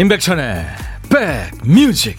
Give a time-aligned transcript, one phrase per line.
[0.00, 0.64] 임백천의
[1.10, 2.16] 백뮤직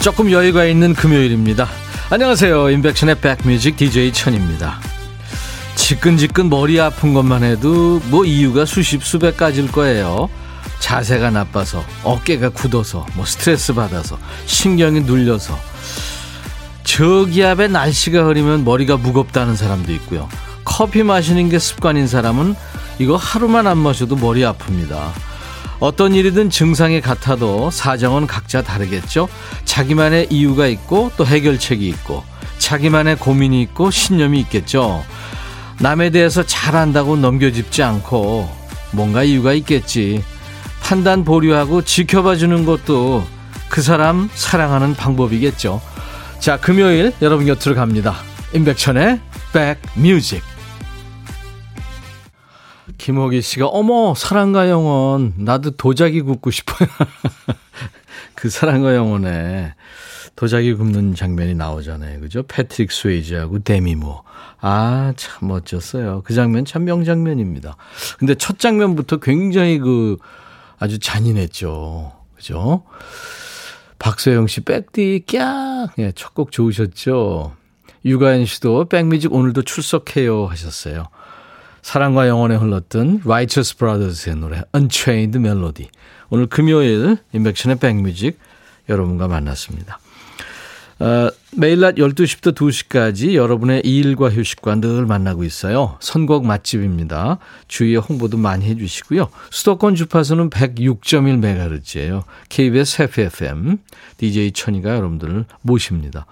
[0.00, 1.68] 조금 여유가 있는 금요일입니다.
[2.08, 2.70] 안녕하세요.
[2.70, 4.80] 임백천의 백뮤직 DJ 천입니다.
[5.92, 10.30] 지끈지끈 머리 아픈 것만 해도 뭐 이유가 수십 수백 가지일 거예요.
[10.78, 15.58] 자세가 나빠서, 어깨가 굳어서, 뭐 스트레스 받아서, 신경이 눌려서.
[16.84, 20.30] 저기압에 날씨가 흐리면 머리가 무겁다는 사람도 있고요.
[20.64, 22.54] 커피 마시는 게 습관인 사람은
[22.98, 25.10] 이거 하루만 안 마셔도 머리 아픕니다.
[25.78, 29.28] 어떤 일이든 증상이 같아도 사정은 각자 다르겠죠.
[29.66, 32.24] 자기만의 이유가 있고 또 해결책이 있고
[32.56, 35.04] 자기만의 고민이 있고 신념이 있겠죠.
[35.82, 38.48] 남에 대해서 잘한다고 넘겨짚지 않고
[38.92, 40.22] 뭔가 이유가 있겠지.
[40.80, 43.24] 판단 보류하고 지켜봐 주는 것도
[43.68, 45.80] 그 사람 사랑하는 방법이겠죠.
[46.38, 48.14] 자, 금요일 여러분 곁으로 갑니다.
[48.54, 49.18] 임백천의
[49.52, 50.44] 백뮤직.
[52.98, 56.88] 김호기 씨가 어머 사랑과 영원 나도 도자기 굽고 싶어요.
[58.34, 59.74] 그 사랑과 영원에
[60.36, 62.20] 도자기 굽는 장면이 나오잖아요.
[62.20, 62.42] 그죠?
[62.42, 64.22] 패트릭 스웨이즈하고 데미모.
[64.60, 66.22] 아, 참 멋졌어요.
[66.24, 67.76] 그 장면 참 명장면입니다.
[68.18, 70.16] 근데 첫 장면부터 굉장히 그
[70.78, 72.12] 아주 잔인했죠.
[72.36, 72.84] 그죠?
[73.98, 75.90] 박소영 씨, 백디, 깍!
[75.98, 77.52] 예, 첫곡 좋으셨죠?
[78.04, 81.06] 유가연 씨도 백뮤직 오늘도 출석해요 하셨어요.
[81.82, 85.90] 사랑과 영혼에 흘렀던 Righteous Brothers의 노래 Unchained Melody.
[86.30, 88.38] 오늘 금요일 인백션의 백뮤직
[88.88, 89.98] 여러분과 만났습니다.
[91.00, 95.96] 어, 매일 낮 12시부터 2시까지 여러분의 일과 휴식과 늘 만나고 있어요.
[96.00, 97.38] 선곡 맛집입니다.
[97.66, 99.28] 주위에 홍보도 많이 해주시고요.
[99.50, 102.22] 수도권 주파수는 106.1MHz예요.
[102.48, 103.78] KBS FFM,
[104.16, 106.26] DJ 천이가 여러분들을 모십니다.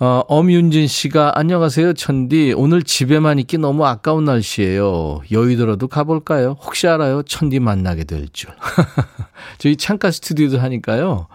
[0.00, 2.54] 어, 엄윤진 씨가 안녕하세요 천디.
[2.56, 5.22] 오늘 집에만 있기 너무 아까운 날씨예요.
[5.32, 6.56] 여의도라도 가볼까요?
[6.62, 7.24] 혹시 알아요?
[7.24, 8.50] 천디 만나게 될 줄.
[9.58, 11.26] 저희 창가 스튜디오도 하니까요.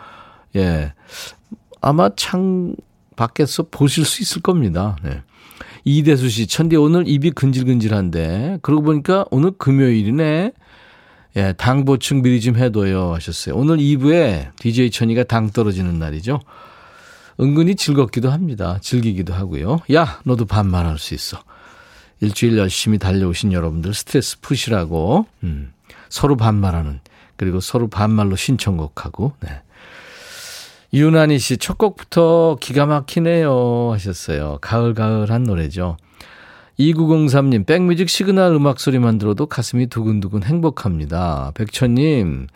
[0.55, 0.93] 예.
[1.81, 2.73] 아마 창
[3.17, 4.95] 밖에서 보실 수 있을 겁니다.
[5.03, 5.21] 네.
[5.83, 10.53] 이대수 씨 천디 오늘 입이 근질근질한데 그러고 보니까 오늘 금요일이네.
[11.35, 13.55] 예, 당 보충 미리 좀 해둬요 하셨어요.
[13.55, 16.39] 오늘 2부에 DJ 천이가 당 떨어지는 날이죠
[17.39, 18.77] 은근히 즐겁기도 합니다.
[18.81, 19.79] 즐기기도 하고요.
[19.93, 21.43] 야, 너도 반말할 수 있어.
[22.19, 25.73] 일주일 열심히 달려오신 여러분들 스트레스 푸시라고, 음,
[26.09, 26.99] 서로 반말하는,
[27.35, 29.61] 그리고 서로 반말로 신청곡하고, 네.
[30.93, 33.91] 유난희 씨, 첫 곡부터 기가 막히네요.
[33.93, 34.59] 하셨어요.
[34.61, 35.97] 가을가을한 노래죠.
[36.79, 41.51] 2903님, 백뮤직 시그널 음악 소리만 들어도 가슴이 두근두근 행복합니다.
[41.55, 42.47] 백천님,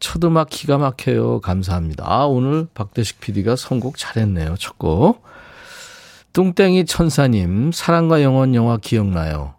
[0.00, 1.40] 첫 음악 기가 막혀요.
[1.40, 2.04] 감사합니다.
[2.06, 4.56] 아, 오늘 박대식 PD가 선곡 잘했네요.
[4.58, 5.24] 첫 곡.
[6.32, 9.54] 뚱땡이 천사님, 사랑과 영원 영화 기억나요.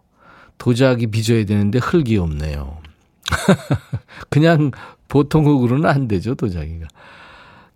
[0.58, 2.78] 도자기 빚어야 되는데 흙이 없네요.
[4.30, 4.70] 그냥
[5.08, 6.86] 보통 흙으로는 안 되죠, 도자기가.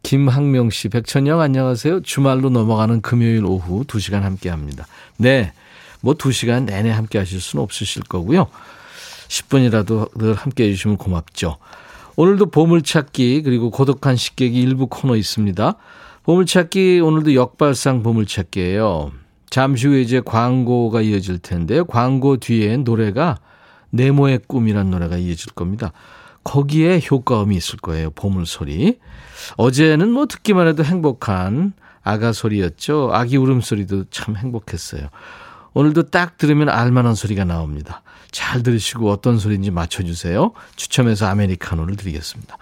[0.03, 2.03] 김학명 씨, 백천영 안녕하세요.
[2.03, 4.87] 주말로 넘어가는 금요일 오후 2시간 함께 합니다.
[5.17, 5.53] 네.
[6.01, 8.47] 뭐 2시간 내내 함께 하실 수는 없으실 거고요.
[9.29, 11.57] 10분이라도 늘 함께 해주시면 고맙죠.
[12.17, 15.75] 오늘도 보물찾기 그리고 고독한 식객이 일부 코너 있습니다.
[16.23, 19.13] 보물찾기 오늘도 역발상 보물찾기예요.
[19.51, 23.39] 잠시 후에 이제 광고가 이어질 텐데 광고 뒤에 노래가
[23.91, 25.93] 네모의 꿈이란 노래가 이어질 겁니다.
[26.45, 28.11] 거기에 효과음이 있을 거예요.
[28.11, 28.99] 보물 소리.
[29.57, 31.73] 어제는 뭐 듣기만 해도 행복한
[32.03, 33.11] 아가 소리였죠.
[33.13, 35.09] 아기 울음소리도 참 행복했어요.
[35.75, 38.03] 오늘도 딱 들으면 알만한 소리가 나옵니다.
[38.31, 40.53] 잘 들으시고 어떤 소리인지 맞춰주세요.
[40.77, 42.57] 추첨해서 아메리카노를 드리겠습니다.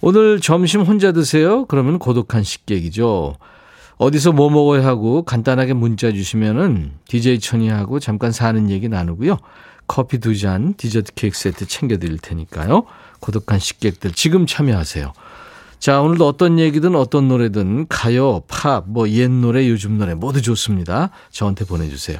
[0.00, 1.64] 오늘 점심 혼자 드세요?
[1.66, 3.36] 그러면 고독한 식객이죠.
[3.96, 9.38] 어디서 뭐 먹어야 하고 간단하게 문자 주시면은 DJ 천이하고 잠깐 사는 얘기 나누고요.
[9.86, 12.84] 커피 두 잔, 디저트 케이크 세트 챙겨드릴 테니까요.
[13.20, 15.12] 고독한 식객들 지금 참여하세요.
[15.82, 21.10] 자, 오늘도 어떤 얘기든 어떤 노래든 가요, 팝, 뭐 옛 노래, 요즘 노래 모두 좋습니다.
[21.32, 22.18] 저한테 보내주세요.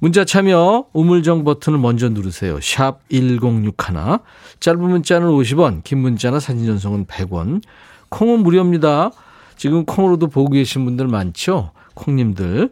[0.00, 2.58] 문자 참여 우물정 버튼을 먼저 누르세요.
[2.60, 3.74] 샵 1061.
[4.58, 7.62] 짧은 문자는 50원, 긴 문자나 사진 전송은 100원.
[8.08, 9.12] 콩은 무료입니다.
[9.56, 11.70] 지금 콩으로도 보고 계신 분들 많죠?
[11.94, 12.70] 콩님들.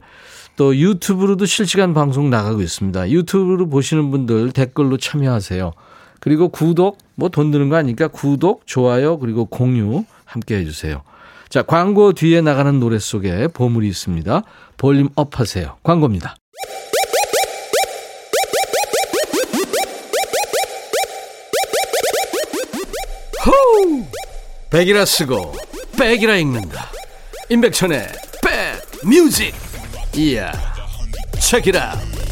[0.56, 3.08] 또 유튜브로도 실시간 방송 나가고 있습니다.
[3.08, 5.70] 유튜브로 보시는 분들 댓글로 참여하세요.
[6.18, 10.04] 그리고 구독, 뭐 돈 드는 거 아니니까 구독, 좋아요, 그리고 공유
[10.34, 11.02] 함께 해주세요.
[11.48, 14.42] 자, 광고 뒤에 나가는 노래 속에 보물이 있습니다.
[14.76, 15.76] volume up 하세요.
[15.84, 16.34] 광고입니다.
[23.46, 24.04] 호우!
[24.70, 25.54] 백이라 쓰고,
[25.96, 26.90] 백이라 읽는다.
[27.48, 28.08] 임백천의
[28.42, 29.54] 백 뮤직.
[30.16, 30.50] 이야,
[31.40, 32.23] 책이라.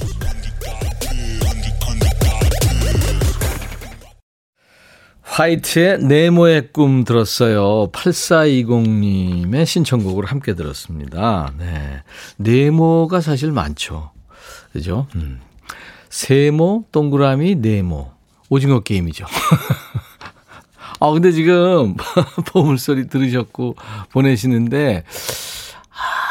[5.33, 7.91] 화이트의 네모의 꿈 들었어요.
[7.93, 11.55] 8420님의 신청곡으로 함께 들었습니다.
[11.59, 12.03] 네.
[12.37, 14.11] 네모가 사실 많죠.
[14.75, 15.07] 그죠?
[15.15, 15.41] 음.
[16.11, 18.11] 세모, 동그라미, 네모.
[18.51, 19.25] 오징어 게임이죠.
[21.01, 21.97] 아, 근데 지금
[22.53, 23.77] 보물소리 들으셨고
[24.11, 25.05] 보내시는데,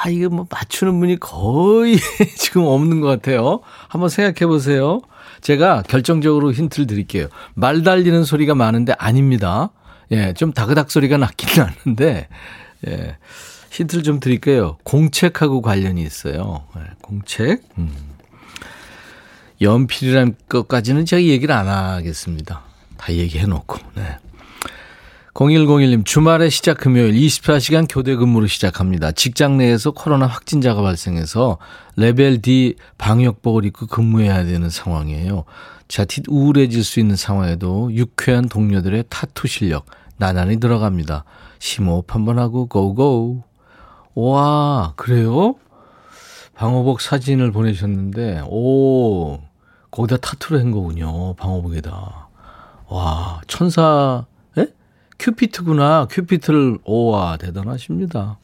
[0.04, 1.98] 아, 이거 뭐 맞추는 분이 거의
[2.38, 3.62] 지금 없는 것 같아요.
[3.88, 5.02] 한번 생각해 보세요.
[5.42, 7.28] 제가 결정적으로 힌트를 드릴게요.
[7.54, 9.72] 말 달리는 소리가 많은데 아닙니다.
[10.12, 11.50] 예, 좀 다그닥 소리가 났긴
[11.86, 12.28] 나는데,
[12.88, 13.18] 예,
[13.72, 14.78] 힌트를 좀 드릴게요.
[14.84, 16.66] 공책하고 관련이 있어요.
[16.78, 17.64] 예, 공책.
[17.78, 17.92] 음.
[19.62, 22.64] 연필이란 것까지는 제가 얘기를 안 하겠습니다.
[22.98, 24.18] 다 얘기해 놓고, 네.
[25.34, 29.14] 0101님, 주말에 시작 금요일 24시간 교대 근무로 시작합니다.
[29.14, 31.58] 직장 내에서 코로나 확진자가 발생해서
[31.96, 35.46] 레벨 D 방역복을 입고 근무해야 되는 상황이에요.
[35.88, 39.86] 자칫 우울해질 수 있는 상황에도 유쾌한 동료들의 타투 실력
[40.18, 41.24] 나란히 들어갑니다.
[41.60, 43.44] 심호흡 한번 하고 go go.
[44.14, 45.56] 와, 그래요?
[46.56, 49.40] 방호복 사진을 보내셨는데, 오,
[49.92, 51.34] 거기다 타투를 한 거군요.
[51.36, 52.28] 방호복에다.
[52.90, 54.26] 와, 천사
[55.22, 56.08] 큐피트구나.
[56.10, 58.40] 큐피트를, 오와, 대단하십니다.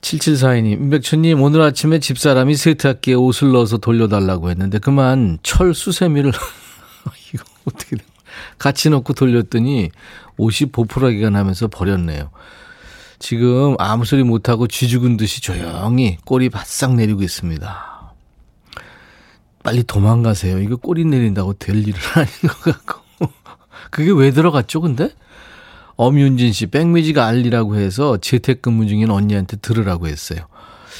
[0.00, 6.32] 7742님, 임백천님, 오늘 아침에 집사람이 세탁기에 옷을 넣어서 돌려달라고 했는데, 그만 철 수세미를,
[7.34, 7.96] 이거 어떻게,
[8.56, 9.90] 같이 넣고 돌렸더니
[10.38, 12.30] 옷이 보풀하기가 나면서 버렸네요.
[13.18, 18.12] 지금 아무 소리 못하고 쥐 죽은 듯이 조용히 꼬리 바싹 내리고 있습니다.
[19.62, 20.60] 빨리 도망가세요.
[20.60, 23.06] 이거 꼬리 내린다고 될 일은 아닌 것 같고.
[23.90, 25.10] 그게 왜 들어갔죠, 근데?
[25.96, 30.40] 엄윤진 씨, 백미지가 알리라고 해서 재택근무 중인 언니한테 들으라고 했어요.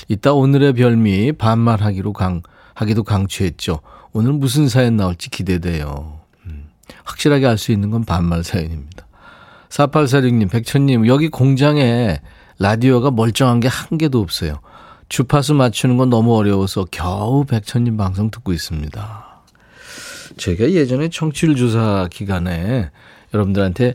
[0.09, 2.43] 이따 오늘의 별미 반말하기로 강,
[2.75, 3.81] 하기도 강추했죠.
[4.13, 6.21] 오늘 무슨 사연 나올지 기대돼요.
[6.47, 6.69] 음,
[7.05, 9.07] 확실하게 알 수 있는 건 반말 사연입니다.
[9.69, 12.21] 4846님, 백천님, 여기 공장에
[12.59, 14.61] 라디오가 멀쩡한 게 한 개도 없어요.
[15.09, 19.27] 주파수 맞추는 건 너무 어려워서 겨우 백천님 방송 듣고 있습니다.
[20.39, 22.91] 제가 예전에 청취율 조사 기간에
[23.35, 23.95] 여러분들한테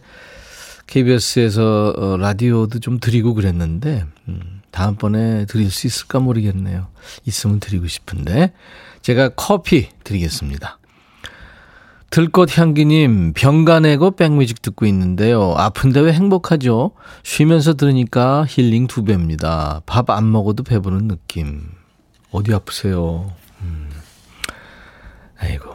[0.91, 6.87] KBS에서 어, 라디오도 좀 드리고 그랬는데, 음, 다음번에 드릴 수 있을까 모르겠네요.
[7.25, 8.51] 있으면 드리고 싶은데,
[9.01, 10.79] 제가 커피 드리겠습니다.
[12.09, 15.53] 들꽃 향기님, 병가 내고 백뮤직 듣고 있는데요.
[15.55, 16.91] 아픈데 왜 행복하죠?
[17.23, 19.81] 쉬면서 들으니까 힐링 두 배입니다.
[19.85, 21.71] 밥 안 먹어도 배부른 느낌.
[22.31, 23.31] 어디 아프세요?
[23.61, 23.89] 음.
[25.39, 25.71] 아이고.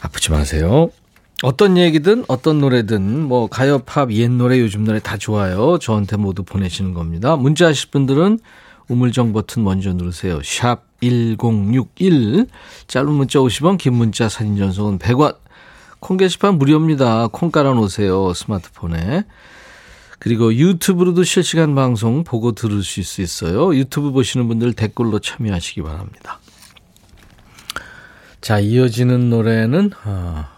[0.00, 0.88] 아프지 마세요.
[1.42, 5.78] 어떤 얘기든 어떤 노래든 뭐 가요, 팝, 옛 노래, 요즘 노래 다 좋아요.
[5.78, 7.36] 저한테 모두 보내시는 겁니다.
[7.36, 8.38] 문자 하실 분들은
[8.88, 10.40] 우물정 버튼 먼저 누르세요.
[10.44, 12.46] 샵 1061.
[12.86, 15.36] 짧은 문자 50원, 긴 문자 사진 전송은 100원.
[15.98, 17.28] 콩 게시판 무료입니다.
[17.28, 18.32] 콩 깔아놓으세요.
[18.34, 19.24] 스마트폰에.
[20.20, 23.74] 그리고 유튜브로도 실시간 방송 보고 들으실 수 있어요.
[23.74, 26.38] 유튜브 보시는 분들 댓글로 참여하시기 바랍니다.
[28.40, 30.51] 자, 이어지는 노래는, 아,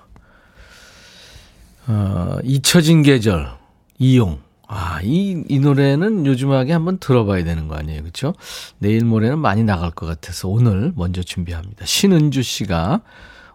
[1.87, 3.50] 어, 잊혀진 계절,
[3.99, 4.41] 이용.
[4.67, 8.00] 아, 이, 이 노래는 요즘하게 한번 들어봐야 되는 거 아니에요.
[8.00, 8.33] 그렇죠?
[8.79, 11.85] 내일 모레는 많이 나갈 것 같아서 오늘 먼저 준비합니다.
[11.85, 13.03] 신은주 씨가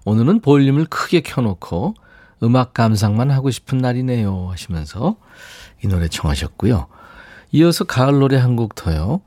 [0.05, 1.95] 오늘은 볼륨을 크게 켜놓고
[2.43, 5.17] 음악 감상만 하고 싶은 날이네요 하시면서
[5.83, 6.87] 이 노래 청하셨고요.
[7.51, 9.21] 이어서 가을 노래 한 곡 더요.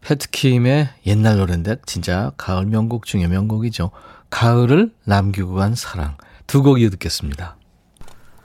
[0.00, 3.90] 패트킴의 옛날 노래인데 진짜 가을 명곡 중에 명곡이죠.
[4.30, 6.16] 가을을 남기고 간 사랑.
[6.46, 7.57] 두 곡 이어 듣겠습니다.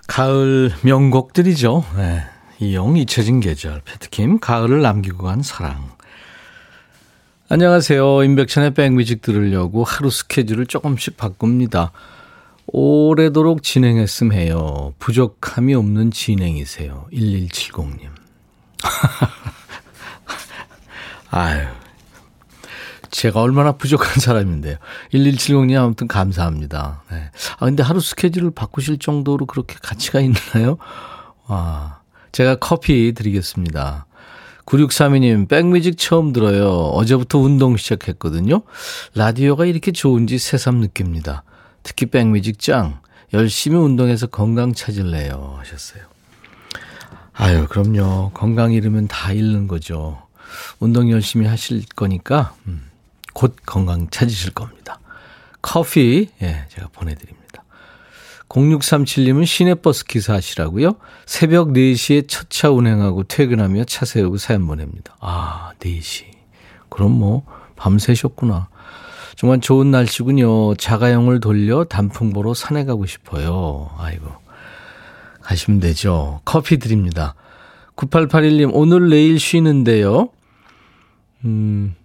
[0.08, 1.86] 가을 명곡들이죠.
[1.98, 2.24] 네.
[2.60, 5.92] 이용 잊혀진 계절, 패트킴, 가을을 남기고 간 사랑.
[7.50, 8.24] 안녕하세요.
[8.24, 11.92] 임백천의 백뮤직 들으려고 하루 스케줄을 조금씩 바꿉니다.
[12.68, 14.94] 오래도록 진행했음 해요.
[15.00, 17.08] 부족함이 없는 진행이세요.
[17.12, 18.10] 1170님.
[21.32, 21.68] 아유,
[23.14, 24.78] 제가 얼마나 부족한 사람인데요.
[25.14, 27.04] 1170님 아무튼 감사합니다.
[27.12, 27.30] 네.
[27.60, 30.78] 아, 근데 하루 스케줄을 바꾸실 정도로 그렇게 가치가 있나요?
[31.46, 32.00] 와,
[32.32, 34.08] 제가 커피 드리겠습니다.
[34.66, 36.70] 9632님, 백뮤직 처음 들어요.
[36.70, 38.62] 어제부터 운동 시작했거든요.
[39.14, 41.44] 라디오가 이렇게 좋은지 새삼 느낍니다.
[41.84, 43.00] 특히 백뮤직 짱.
[43.34, 45.58] 열심히 운동해서 건강 찾을래요.
[45.60, 46.04] 하셨어요.
[47.34, 48.32] 아유, 그럼요.
[48.34, 50.22] 건강 잃으면 다 잃는 거죠.
[50.80, 52.90] 운동 열심히 하실 거니까, 음,
[53.34, 55.00] 곧 건강 찾으실 겁니다.
[55.62, 57.64] 커피, 예, 제가 보내드립니다.
[58.50, 60.98] 0637님은 시내버스 기사 하시라고요?
[61.26, 65.16] 새벽 4시에 첫 차 운행하고 퇴근하며 차 세우고 사연 보냅니다.
[65.20, 66.26] 아, 4시.
[66.90, 67.44] 그럼 뭐,
[67.78, 68.70] 밤새셨구나.
[69.36, 70.76] 정말 좋은 날씨군요.
[70.76, 73.90] 자가용을 돌려 단풍 보러 산에 가고 싶어요.
[73.98, 74.32] 아이고.
[75.42, 76.42] 가시면 되죠.
[76.46, 77.34] 커피 드립니다.
[77.96, 80.30] 9881님, 오늘 내일 쉬는데요.
[81.46, 81.96] 음,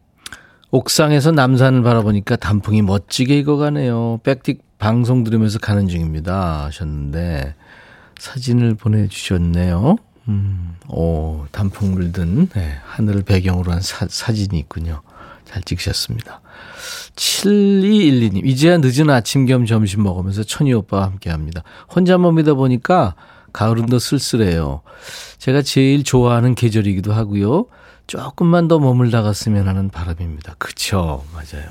[0.70, 4.20] 옥상에서 남산을 바라보니까 단풍이 멋지게 익어가네요.
[4.22, 6.64] 백틱 방송 들으면서 가는 중입니다.
[6.64, 7.54] 하셨는데,
[8.18, 9.96] 사진을 보내주셨네요.
[10.28, 15.00] 음, 오, 단풍 물든, 네, 하늘을 배경으로 한 사, 사진이 있군요.
[15.46, 16.42] 잘 찍으셨습니다.
[17.16, 21.62] 7212님, 이제야 늦은 아침 겸 점심 먹으면서 천희 오빠와 함께 합니다.
[21.94, 23.14] 혼자 몸이다 보니까
[23.54, 24.82] 가을은 더 쓸쓸해요.
[25.38, 27.66] 제가 제일 좋아하는 계절이기도 하고요.
[28.08, 30.56] 조금만 더 머물다 갔으면 하는 바람입니다.
[30.58, 31.24] 그쵸?
[31.32, 31.68] 맞아요.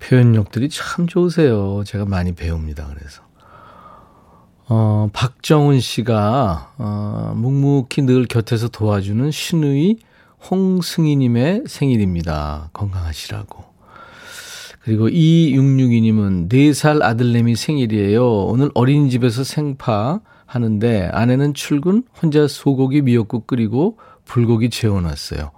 [0.00, 1.84] 표현력들이 참 좋으세요.
[1.84, 2.88] 제가 많이 배웁니다.
[2.88, 3.22] 그래서.
[4.68, 9.98] 어, 박정훈 씨가, 어, 묵묵히 늘 곁에서 도와주는 신의
[10.50, 12.70] 홍승희님의 생일입니다.
[12.72, 13.64] 건강하시라고.
[14.82, 18.46] 그리고 2662님은 4살 아들내미 생일이에요.
[18.46, 25.50] 오늘 어린이집에서 생파 하는데 아내는 출근, 혼자 소고기 미역국 끓이고 불고기 재워놨어요.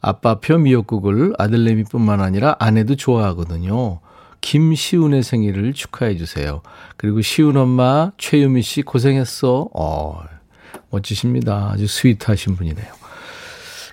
[0.00, 4.00] 아빠표 미역국을 아들내미뿐만 아니라 아내도 좋아하거든요.
[4.40, 6.60] 김시운의 생일을 축하해 주세요.
[6.96, 9.68] 그리고 시운 엄마 최유미 씨 고생했어.
[9.74, 10.22] 어,
[10.90, 11.70] 멋지십니다.
[11.72, 13.04] 아주 스윗하신 분이네요.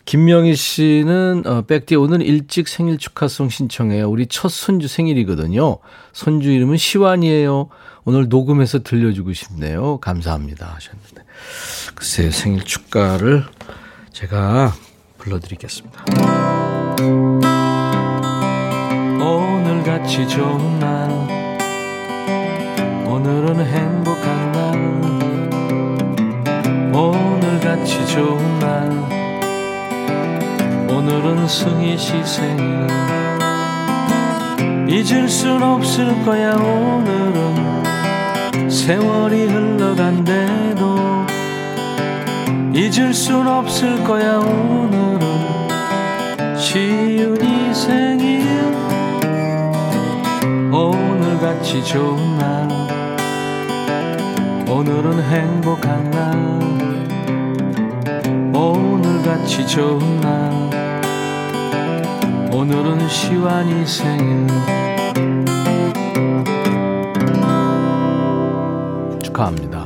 [0.03, 4.09] 김명희 씨는 어, 백디 오늘 일찍 생일 축하송 신청해요.
[4.09, 5.77] 우리 첫 손주 생일이거든요.
[6.11, 7.69] 손주 이름은 시완이에요.
[8.03, 9.99] 오늘 녹음해서 들려주고 싶네요.
[9.99, 11.23] 감사합니다 하셨는데
[11.95, 13.45] 글쎄 생일 축가를
[14.21, 14.73] 제가
[15.17, 16.05] 불러드리겠습니다.
[19.19, 21.09] 오늘 같이 좋은 날
[23.07, 24.75] 오늘은 행복한 날.
[26.93, 28.91] 오늘 같이 좋은 날
[30.87, 32.87] 오늘은 승희 시 생일.
[34.87, 37.89] 잊을 순 없을 거야 오늘은.
[38.69, 40.90] 세월이 흘러간대도
[42.73, 45.19] 잊을 순 없을 거야 오늘은.
[46.57, 48.41] 시윤이 생일
[50.71, 52.69] 오늘같이 좋은 날.
[54.69, 56.31] 오늘은 행복한 날.
[58.55, 60.71] 오늘같이 좋은 날.
[62.53, 64.47] 오늘은 시완이 생일
[69.21, 69.80] 축하합니다.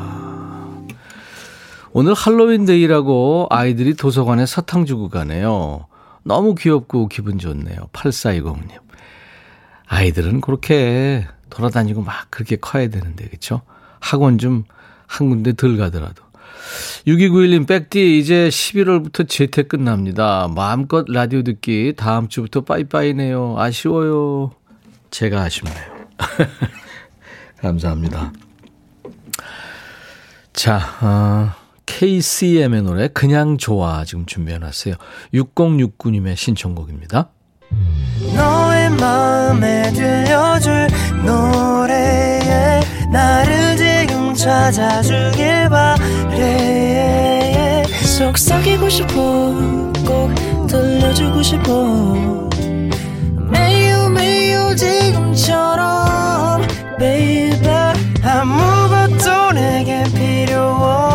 [1.97, 5.87] 오늘 할로윈데이라고 아이들이 도서관에 사탕 주고 가네요.
[6.23, 7.87] 너무 귀엽고 기분 좋네요.
[7.93, 8.71] 8420님.
[9.87, 13.61] 아이들은 그렇게 돌아다니고 막 그렇게 커야 되는데, 그쵸?
[13.99, 14.65] 학원 좀
[15.07, 16.23] 한 군데 덜 가더라도.
[17.07, 20.47] 6291님, 백디, 이제 11월부터 재택 끝납니다.
[20.53, 23.55] 마음껏 라디오 듣기 다음 주부터 빠이빠이네요.
[23.57, 24.51] 아쉬워요.
[25.11, 25.75] 제가 아쉽네요.
[27.61, 28.33] 감사합니다.
[30.53, 34.95] 자, 어, KCM의 노래 그냥 좋아 지금 준비해놨어요.
[35.33, 37.29] 6069님의 신청곡입니다.
[38.35, 40.87] 너의 마음에 들려줄
[41.25, 47.83] 노래에 나를 지금 찾아주길 바래
[48.17, 49.13] 속삭이고 싶어
[50.05, 52.49] 꼭 들려주고 싶어
[53.51, 56.61] 매우 매우 지금처럼
[56.97, 57.59] baby
[58.23, 61.14] 아무것도 내게 필요 없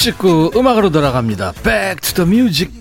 [0.00, 1.52] 찍고 음악으로 돌아갑니다.
[1.62, 2.72] Back to the music.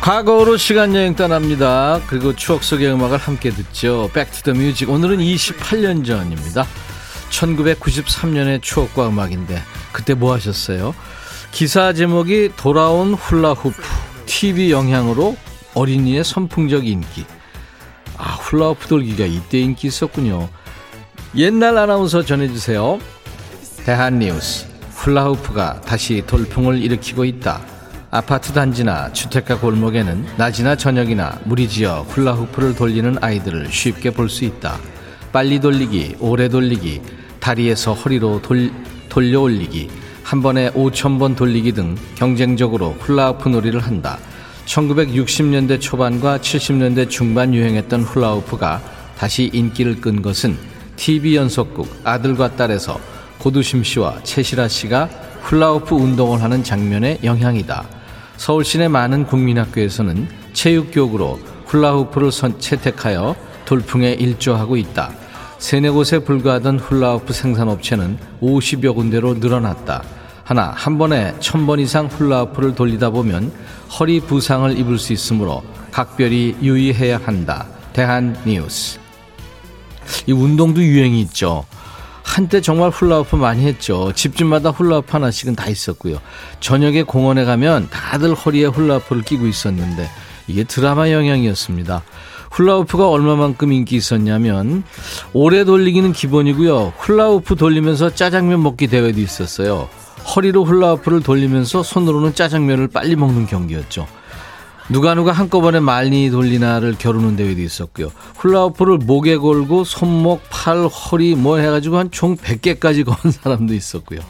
[0.00, 2.00] 과거로 시간 여행 떠납니다.
[2.06, 4.08] 그리고 추억 속의 음악을 함께 듣죠.
[4.14, 4.90] Back to the music.
[4.90, 6.66] 오늘은 28년 전입니다.
[7.28, 9.60] 1993년의 추억과 음악인데
[9.92, 10.94] 그때 뭐 하셨어요?
[11.56, 13.80] 기사 제목이 돌아온 훌라후프
[14.26, 15.38] TV 영향으로
[15.72, 17.24] 어린이의 선풍적 인기.
[18.18, 20.50] 아, 훌라후프 돌기가 이때 인기 있었군요.
[21.34, 22.98] 옛날 아나운서 전해주세요.
[23.86, 24.66] 대한뉴스.
[24.90, 27.62] 훌라후프가 다시 돌풍을 일으키고 있다.
[28.10, 34.78] 아파트 단지나 주택가 골목에는 낮이나 저녁이나 무리지어 훌라후프를 돌리는 아이들을 쉽게 볼 수 있다.
[35.32, 37.00] 빨리 돌리기, 오래 돌리기,
[37.40, 38.70] 다리에서 허리로 돌,
[39.08, 39.88] 돌려 올리기,
[40.26, 44.18] 한 번에 5천 번 돌리기 등 경쟁적으로 훌라후프 놀이를 한다.
[44.64, 48.82] 1960년대 초반과 70년대 중반 유행했던 훌라후프가
[49.16, 50.58] 다시 인기를 끈 것은
[50.96, 52.98] TV 연속극 아들과 딸에서
[53.38, 55.08] 고두심 씨와 최시라 씨가
[55.42, 57.86] 훌라후프 운동을 하는 장면의 영향이다.
[58.36, 65.25] 서울 시내 많은 국민학교에서는 체육교육으로 훌라후프를 선, 채택하여 돌풍에 일조하고 있다.
[65.58, 70.02] 세네 곳에 불과하던 훌라후프 생산업체는 50여 군데로 늘어났다.
[70.44, 73.52] 하나, 한 번에 천 번 이상 훌라후프를 돌리다 보면
[73.98, 77.66] 허리 부상을 입을 수 있으므로 각별히 유의해야 한다.
[77.92, 78.98] 대한 뉴스.
[80.26, 81.64] 이 운동도 유행이 있죠.
[82.22, 84.12] 한때 정말 훌라후프 많이 했죠.
[84.12, 86.18] 집집마다 훌라후프 하나씩은 다 있었고요.
[86.60, 90.08] 저녁에 공원에 가면 다들 허리에 훌라후프를 끼고 있었는데
[90.46, 92.02] 이게 드라마 영향이었습니다.
[92.50, 94.84] 훌라후프가 얼마만큼 인기 있었냐면
[95.32, 96.94] 오래 돌리기는 기본이고요.
[96.98, 99.88] 훌라후프 돌리면서 짜장면 먹기 대회도 있었어요.
[100.34, 104.06] 허리로 훌라후프를 돌리면서 손으로는 짜장면을 빨리 먹는 경기였죠.
[104.88, 108.10] 누가 누가 한꺼번에 많이 돌리나를 겨루는 대회도 있었고요.
[108.36, 114.20] 훌라후프를 목에 걸고 손목, 팔, 허리 뭐 해가지고 한 총 100개까지 건 사람도 있었고요.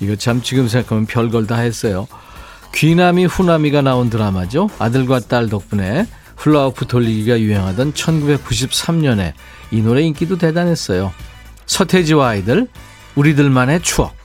[0.00, 2.06] 이거 참 지금 생각하면 별걸 다 했어요.
[2.74, 4.70] 귀남이 후남이가 나온 드라마죠.
[4.78, 6.06] 아들과 딸 덕분에
[6.40, 9.34] 훌라후프 돌리기가 유행하던 1993년에
[9.70, 11.12] 이 노래 인기도 대단했어요.
[11.66, 12.66] 서태지와 아이들,
[13.14, 14.18] 우리들만의 추억.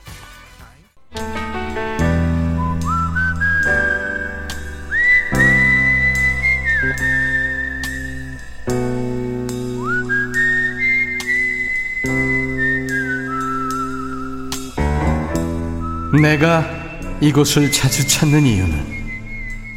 [16.22, 16.66] 내가
[17.20, 18.96] 이곳을 자주 찾는 이유는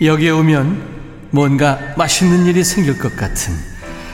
[0.02, 0.99] 여기에 오면
[1.32, 3.54] 뭔가 맛있는 일이 생길 것 같은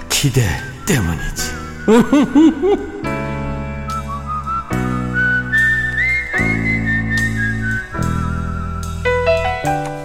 [0.10, 0.42] 기대
[0.86, 1.56] 때문이지.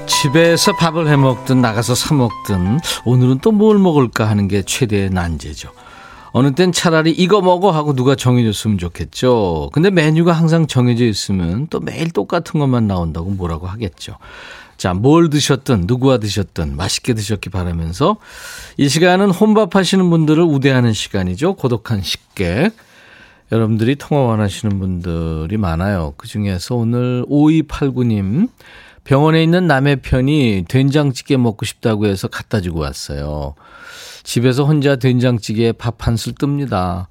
[0.07, 5.70] 집에서 밥을 해 먹든 나가서 사 먹든 오늘은 또 뭘 먹을까 하는 게 최대의 난제죠.
[6.33, 9.70] 어느 땐 차라리 이거 먹어 하고 누가 정해줬으면 좋겠죠.
[9.73, 14.16] 근데 메뉴가 항상 정해져 있으면 또 매일 똑같은 것만 나온다고 뭐라고 하겠죠.
[14.81, 18.16] 자, 뭘 드셨든 누구와 드셨든 맛있게 드셨기 바라면서
[18.79, 21.57] 이 시간은 혼밥 하시는 분들을 우대하는 시간이죠.
[21.57, 22.73] 고독한 식객.
[23.53, 26.14] 여러분들이 통화 원하시는 분들이 많아요.
[26.16, 28.49] 그 중에서 오늘 5289님
[29.05, 33.57] 병원에 있는 남의 편이 된장찌개 먹고 싶다고 해서 갖다 주고 왔어요.
[34.23, 37.09] 집에서 혼자 된장찌개에 밥 한 술 뜹니다.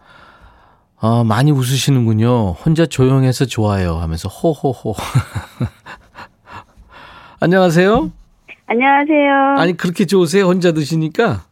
[1.01, 2.53] 아, 많이 웃으시는군요.
[2.65, 4.95] 혼자 조용해서 좋아요 하면서 호호호.
[7.39, 8.11] 안녕하세요.
[8.67, 9.33] 안녕하세요.
[9.57, 10.45] 아니 그렇게 좋으세요?
[10.45, 11.45] 혼자 드시니까?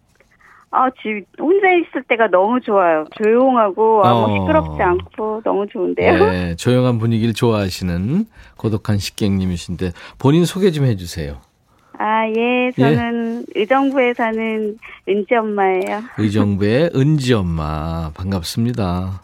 [0.70, 3.06] 아, 집 혼자 있을 때가 너무 좋아요.
[3.24, 4.34] 조용하고 아무 어.
[4.42, 6.26] 시끄럽지 않고 너무 좋은데요.
[6.30, 8.26] 네, 조용한 분위기를 좋아하시는
[8.58, 11.38] 고독한 식객님이신데 본인 소개 좀 해주세요.
[12.00, 14.78] 아, 예, 저는 의정부에 사는
[15.10, 16.04] 은지 엄마예요.
[16.20, 19.22] 의정부의 은지 엄마 반갑습니다.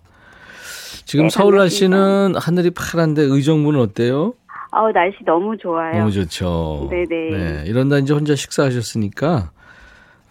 [1.05, 1.97] 지금 네, 서울 반갑습니다.
[1.97, 4.33] 날씨는 하늘이 파란데 의정부는 어때요?
[4.75, 5.99] 아우, 날씨 너무 좋아요.
[5.99, 6.87] 너무 좋죠.
[6.89, 7.05] 네네.
[7.07, 9.51] 네, 이런다 이제 혼자 식사하셨으니까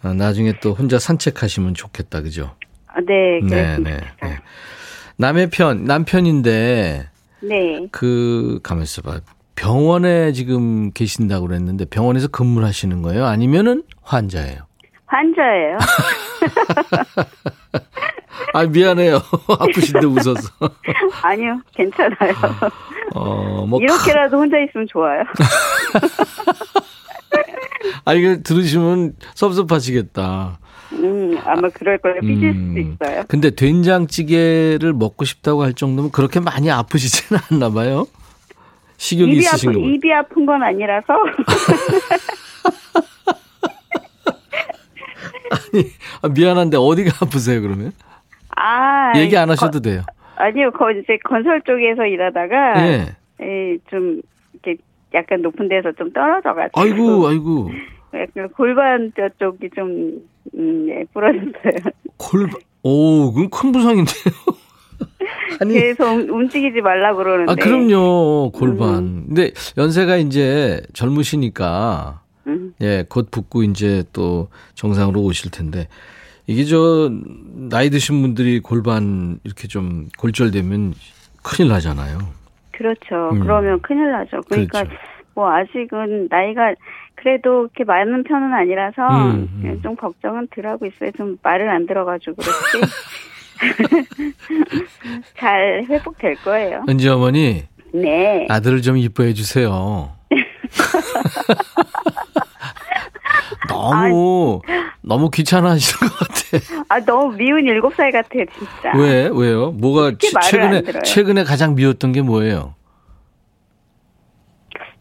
[0.01, 2.53] 아, 나중에 또 혼자 산책하시면 좋겠다, 그죠?
[2.87, 3.77] 아, 네, 네.
[3.79, 4.37] 네, 네.
[5.15, 7.07] 남의 편, 남편인데
[7.41, 7.87] 네.
[7.91, 9.21] 그 가만 있어봐.
[9.55, 13.25] 병원에 지금 계신다고 그랬는데 병원에서 근무를 하시는 거예요?
[13.25, 14.67] 아니면은 환자예요?
[15.05, 15.77] 환자예요.
[18.53, 19.15] 아 미안해요.
[19.59, 20.49] 아프신데 웃어서.
[21.23, 22.33] 아니요, 괜찮아요.
[23.15, 25.23] 어, 뭐 이렇게라도 혼자 있으면 좋아요.
[28.05, 30.59] 아 이거 들으시면 섭섭하시겠다.
[30.93, 32.21] 음, 아마 그럴 거예요.
[32.21, 32.75] 삐질 음.
[32.77, 33.23] 수도 있어요.
[33.27, 38.05] 근데 된장찌개를 먹고 싶다고 할 정도면 그렇게 많이 아프시지는 않나 봐요.
[38.97, 39.81] 식욕이 입이 있으신 아픈.
[39.83, 41.13] 입이 아픈 건 아니라서.
[46.21, 47.91] 아, 미안한데 어디가 아프세요 그러면?
[48.55, 49.13] 아.
[49.17, 50.01] 얘기 안 거- 하셔도 돼요.
[50.35, 53.05] 아니요, 거 이제 건설 쪽에서 일하다가 예.
[53.41, 54.21] 예, 좀
[54.53, 54.81] 이렇게
[55.13, 57.71] 약간 높은 데서 좀 떨어져 가지고 아이고 아이고
[58.15, 60.21] 약간 골반 뼈 쪽이 좀
[60.57, 61.93] 음, 예, 부러졌어요.
[62.17, 62.59] 골반.
[62.83, 64.33] 오 그럼 큰 부상인데요.
[65.61, 67.51] 아니 계속 움직이지 말라 그러는데.
[67.51, 68.47] 아, 그럼요.
[68.47, 68.51] 음.
[68.51, 69.25] 골반.
[69.27, 72.73] 근데 연세가 이제 젊으시니까 음.
[72.81, 75.87] 예, 곧 붓고 이제 또 정상으로 오실 텐데
[76.45, 77.09] 이게 저
[77.69, 80.93] 나이 드신 분들이 골반 이렇게 좀 골절되면
[81.41, 82.19] 큰일 나잖아요.
[82.71, 83.29] 그렇죠.
[83.31, 83.39] 음.
[83.39, 84.41] 그러면 큰일 나죠.
[84.49, 84.97] 그러니까 그렇죠.
[85.35, 86.73] 뭐 아직은 나이가
[87.15, 89.79] 그래도 그렇게 많은 편은 아니라서 음, 음.
[89.81, 91.11] 좀 걱정은 덜 하고 있어요.
[91.15, 92.93] 좀 말을 안 들어가지고 그렇지.
[95.37, 96.83] 잘 회복될 거예요.
[96.89, 98.47] 은지 어머니 네.
[98.49, 100.11] 아들을 좀 이뻐해 주세요.
[103.69, 104.61] 너무
[105.05, 106.85] 너무 귀찮아하시는 것 같아.
[106.89, 108.93] 아 너무 미운 일곱 살 같아요, 진짜.
[108.97, 109.71] 왜 왜요?
[109.71, 110.83] 뭐가 최- 최근에?
[111.03, 112.75] 최근에 가장 미웠던 게 뭐예요?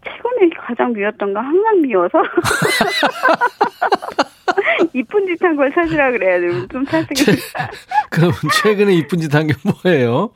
[0.05, 2.19] 최근에 가장 미웠던 건 항상 미워서.
[4.93, 6.67] 이쁜 짓 한 걸 찾으라 그래야 돼.
[6.69, 7.25] 좀 찾으기.
[7.25, 7.37] 최,
[8.11, 10.31] 그럼 최근에 이쁜 짓 한 게 뭐예요?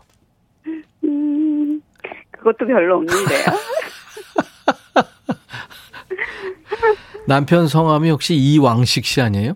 [1.05, 1.83] 음,
[2.31, 3.45] 그것도 별로 없는데요.
[7.27, 9.55] 남편 성함이 혹시 이왕식 씨 아니에요?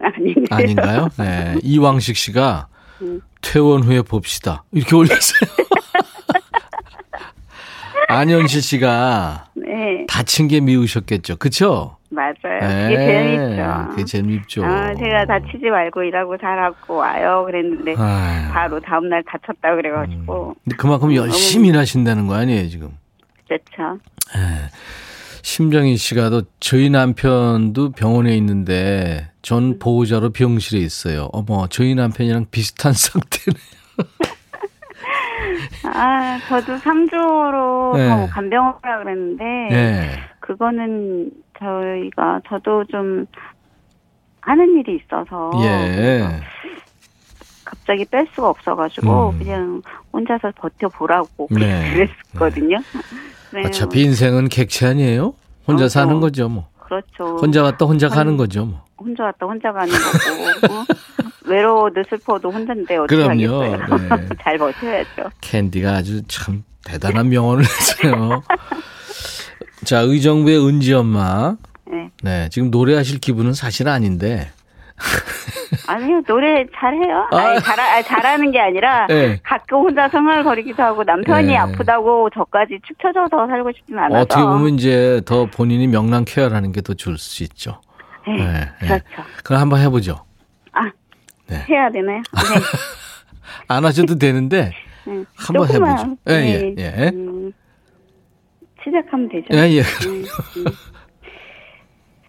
[0.00, 0.44] 아닌데.
[0.50, 1.08] 아닌가요?
[1.18, 1.56] 네.
[1.62, 2.68] 이왕식 씨가
[3.02, 3.20] 음.
[3.40, 4.64] 퇴원 후에 봅시다.
[4.72, 5.50] 이렇게 올렸어요.
[8.08, 11.36] 안현실 씨가 네, 다친 게 미우셨겠죠.
[11.36, 11.96] 그쵸?
[12.10, 12.34] 맞아요.
[12.88, 13.54] 그게 재밌죠.
[13.54, 14.64] 네, 그게 재밌죠.
[14.64, 17.44] 아, 제가 다치지 말고 일하고 잘하고 와요.
[17.46, 22.90] 그랬는데 아유, 바로 다음 날 다쳤다 그래가지고 근데 그만큼 열심히 일하신다는 거 아니에요, 지금?
[23.46, 24.00] 그렇죠.
[25.42, 31.28] 심정희 씨가 또 저희 남편도 병원에 있는데 전 보호자로 병실에 있어요.
[31.32, 33.56] 어머, 저희 남편이랑 비슷한 상태네.
[35.84, 38.26] 아, 저도 3주로 네.
[38.30, 40.10] 간병원이라 그랬는데 네.
[40.40, 43.26] 그거는 저희가 저도 좀
[44.40, 46.40] 하는 일이 있어서 예.
[47.64, 49.38] 갑자기 뺄 수가 없어가지고 음.
[49.38, 51.92] 그냥 혼자서 버텨보라고 네.
[52.32, 52.78] 그랬거든요.
[53.52, 53.62] 네.
[53.66, 55.34] 어차피 인생은 객체 아니에요?
[55.66, 56.20] 혼자 어, 사는 어.
[56.20, 56.68] 거죠, 뭐.
[56.78, 57.36] 그렇죠.
[57.40, 58.84] 혼자 왔다 혼자 혼- 가는 거죠, 뭐.
[58.98, 60.84] 혼자 왔다 혼자 가는 거고 어?
[61.46, 63.62] 외로워도 슬퍼도 혼자인데 어떻게 그럼요.
[63.62, 63.96] 하겠어요.
[64.18, 64.28] 네.
[64.42, 65.30] 잘 버텨야죠.
[65.40, 68.42] 캔디가 아주 참 대단한 명언을 했어요.
[69.84, 71.56] 자, 의정부의 은지 엄마.
[71.90, 72.10] 네.
[72.22, 74.50] 네, 지금 노래하실 기분은 사실 아닌데.
[75.86, 77.28] 아니요 노래 잘해요.
[77.32, 77.36] 아.
[77.36, 79.38] 아니, 잘 아니, 잘하는 게 아니라 네.
[79.42, 81.56] 가끔 혼자 흥얼거리기도 하고 남편이 네.
[81.56, 84.20] 아프다고 저까지 축 처져서 살고 싶진 않아서.
[84.22, 87.80] 어떻게 보면 이제 더 본인이 명랑 케어라는 게 더 좋을 수 있죠.
[88.26, 88.86] 네, 네, 네.
[88.88, 89.04] 그렇죠.
[89.44, 90.24] 그럼 한번 해보죠.
[90.72, 90.90] 아
[91.48, 91.64] 네.
[91.68, 92.18] 해야 되나요?
[92.18, 92.22] 네.
[93.68, 94.72] 안 하셔도 되는데
[95.06, 95.24] 네.
[95.36, 96.16] 한번 조금만, 해보죠.
[96.30, 96.94] 예, 예, 네.
[97.04, 97.08] 예.
[97.14, 97.52] 음,
[98.84, 99.46] 시작하면 되죠.
[99.52, 99.80] 예, 예.
[99.80, 100.24] 음,
[100.56, 100.64] 음.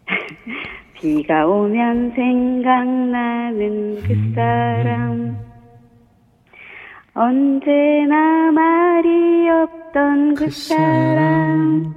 [1.02, 5.36] 비가 오면 생각나는 그 사람.
[7.16, 11.96] 언제나 말이 없던 그 사람.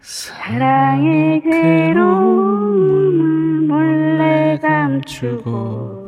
[0.00, 3.22] 사랑의 괴로움을
[3.68, 6.03] 몰래 감추고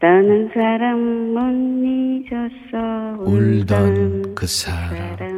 [0.00, 1.40] 떠난 사람 못
[2.26, 5.18] 잊었어 울던 그 사람.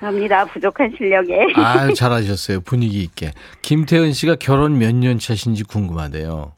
[0.00, 2.60] 감사합니다 부족한 실력에 아유, 잘하셨어요.
[2.62, 3.32] 분위기 있게.
[3.62, 6.52] 김태은 씨가 결혼 몇 년 차신지 궁금하대요.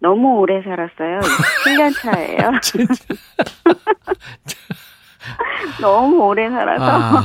[0.00, 1.18] 너무 오래 살았어요
[1.64, 2.38] 7년 차예요
[5.82, 7.24] 너무 오래 살아서 아.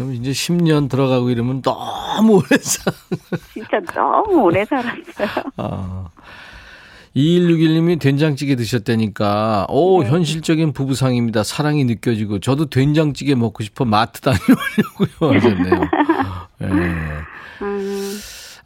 [0.00, 2.90] 그럼 이제 10년 들어가고 이러면 너무 오래 사.
[3.52, 6.08] 진짜 너무 오래 살았어요 아.
[7.14, 10.08] 2161님이 된장찌개 드셨다니까, 오, 네.
[10.08, 11.42] 현실적인 부부상입니다.
[11.42, 15.34] 사랑이 느껴지고, 저도 된장찌개 먹고 싶어 마트 다녀오려고요.
[15.34, 15.80] 하셨네요.
[16.62, 16.66] 예.
[17.62, 18.20] 음,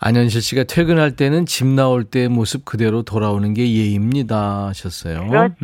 [0.07, 4.67] 안현실 씨가 퇴근할 때는 집 나올 때의 모습 그대로 돌아오는 게 예입니다.
[4.67, 5.27] 하셨어요.
[5.31, 5.55] 그렇죠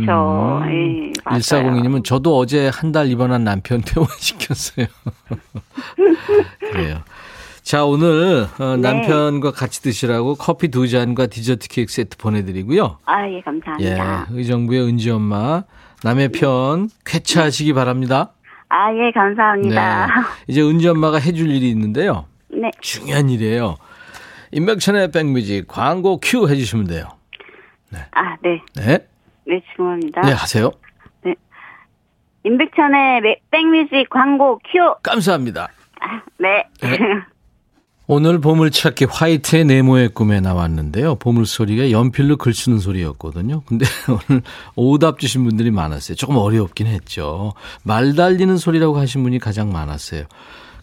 [0.70, 1.40] 예, 맞아요.
[1.40, 4.87] 1402님은 저도 어제 한 달 입원한 남편 퇴원시켰어요.
[6.72, 7.03] 그래요.
[7.62, 8.83] 자, 오늘 어, 네.
[8.83, 12.96] 남편과 같이 드시라고 커피 두 잔과 디저트 케이크 세트 보내드리고요.
[13.05, 14.26] 아, 예, 예, 감사합니다.
[14.31, 15.64] 의정부의 은지 엄마,
[16.03, 18.33] 남의 편 쾌차하시기 바랍니다.
[18.70, 20.09] 아, 예, 감사합니다.
[20.48, 22.24] 이제 은지 엄마가 해줄 일이 있는데요.
[22.48, 22.70] 네.
[22.81, 23.76] 중요한 일이에요.
[24.52, 27.04] 인백천의 백뮤직 광고 큐 해주시면 돼요.
[28.12, 28.60] 아, 네.
[28.76, 28.98] 네.
[29.46, 30.20] 네, 죄송합니다.
[30.22, 30.70] 네, 하세요.
[32.44, 34.94] 임백천의 매- 백뮤직 광고 큐.
[35.02, 35.68] 감사합니다.
[36.00, 36.64] 아, 네.
[36.80, 36.98] 네.
[38.06, 41.14] 오늘 보물찾기 화이트의 네모의 꿈에 나왔는데요.
[41.16, 43.62] 보물소리가 연필로 글 쓰는 소리였거든요.
[43.66, 43.84] 근데
[44.28, 44.42] 오늘
[44.74, 46.16] 오답 주신 분들이 많았어요.
[46.16, 47.52] 조금 어렵긴 했죠.
[47.84, 50.24] 말 달리는 소리라고 하신 분이 가장 많았어요.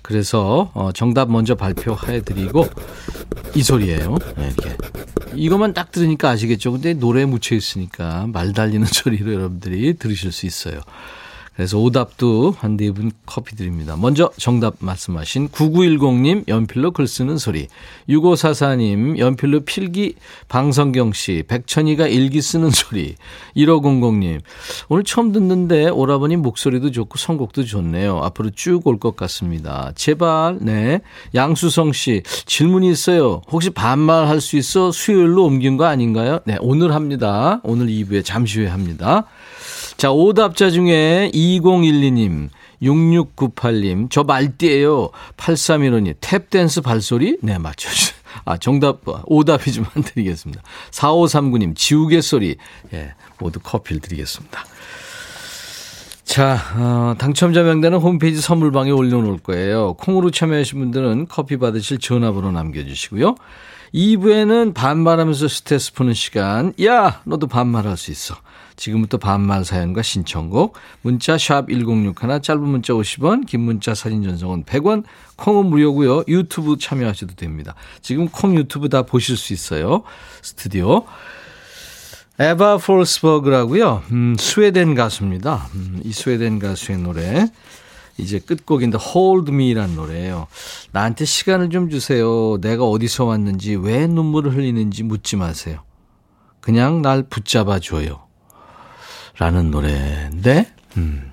[0.07, 2.65] 그래서 어, 정답 먼저 발표해 드리고
[3.53, 4.17] 이 소리예요.
[4.37, 4.77] 네, 이렇게.
[5.35, 6.71] 이것만 딱 들으니까 아시겠죠.
[6.71, 10.79] 근데 노래에 묻혀 있으니까 말 달리는 소리로 여러분들이 들으실 수 있어요.
[11.57, 13.95] 그래서 오답도 한 네 분 커피 드립니다.
[13.97, 17.67] 먼저 정답 말씀하신 9910님 연필로 글 쓰는 소리
[18.07, 20.13] 6544님 연필로 필기
[20.49, 23.15] 방성경 씨 백천이가 일기 쓰는 소리
[23.55, 24.41] 1500님
[24.89, 28.19] 오늘 처음 듣는데 오라버니 목소리도 좋고 선곡도 좋네요.
[28.19, 29.91] 앞으로 쭉 올 것 같습니다.
[29.95, 31.01] 제발 네
[31.33, 33.41] 양수성 씨 질문이 있어요.
[33.51, 36.39] 혹시 반말할 수 있어 수요일로 옮긴 거 아닌가요?
[36.45, 37.59] 네 오늘 합니다.
[37.63, 39.25] 오늘 2부에 잠시 후에 합니다.
[39.97, 42.49] 자, 오답자 중에 2012님,
[42.83, 45.09] 6698님, 저 말띠예요.
[45.37, 47.37] 8315님, 탭댄스 발소리?
[47.41, 48.15] 네, 맞춰주세요.
[48.45, 50.61] 아, 정답, 오답이지만 드리겠습니다.
[50.91, 52.57] 4539님, 지우개 소리.
[52.93, 54.63] 예, 모두 커피를 드리겠습니다.
[56.23, 59.93] 자, 어, 당첨자 명단은 홈페이지 선물방에 올려놓을 거예요.
[59.95, 63.35] 콩으로 참여하신 분들은 커피 받으실 전화번호 남겨주시고요.
[63.95, 66.73] 2부에는 반말하면서 스트레스 푸는 시간.
[66.83, 68.35] 야, 너도 반말할 수 있어.
[68.77, 75.03] 지금부터 반말 사연과 신청곡 문자 샵 1061 짧은 문자 50원 긴 문자 사진 전송은 100원
[75.35, 76.23] 콩은 무료고요.
[76.27, 77.75] 유튜브 참여하셔도 됩니다.
[78.01, 80.03] 지금 콩 유튜브 다 보실 수 있어요.
[80.41, 81.05] 스튜디오.
[82.39, 84.03] 에바 폴스버그라고요.
[84.11, 85.69] 음, 스웨덴 가수입니다.
[85.73, 87.47] 음, 이 스웨덴 가수의 노래
[88.17, 90.47] 이제 끝곡인데 Hold Me라는 노래예요.
[90.91, 92.57] 나한테 시간을 좀 주세요.
[92.61, 95.79] 내가 어디서 왔는지 왜 눈물을 흘리는지 묻지 마세요.
[96.61, 98.26] 그냥 날 붙잡아 줘요.
[99.39, 100.65] 라는 노래인데,
[100.97, 101.31] 음.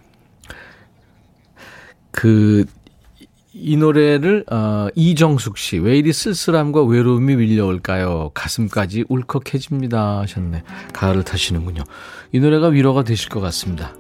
[2.11, 2.65] 그,
[3.53, 8.33] 이 노래를, 어, 이정숙 씨, 왜 이리 쓸쓸함과 외로움이 밀려올까요?
[8.35, 10.21] 가슴까지 울컥해집니다.
[10.21, 10.65] 하셨네.
[10.93, 11.83] 가을을 타시는군요.
[12.33, 13.95] 이 노래가 위로가 되실 것 같습니다.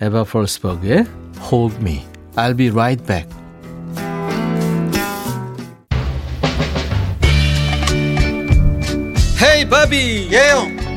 [0.00, 1.06] 에바 폴스버그의
[1.50, 2.04] Hold Me.
[2.36, 3.28] I'll be right back.
[9.42, 10.79] 헤이 바비 예영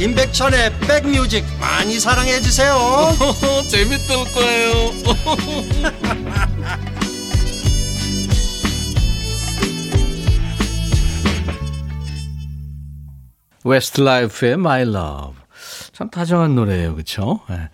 [0.00, 2.74] 임백천의 백뮤직 많이 사랑해 주세요
[3.68, 4.90] 재밌을 거예요
[13.62, 15.34] 웨스트라이프의 My Love.
[15.92, 16.94] 참 다정한 노래예요.
[16.94, 17.40] 그렇죠?
[17.48, 17.68] 네.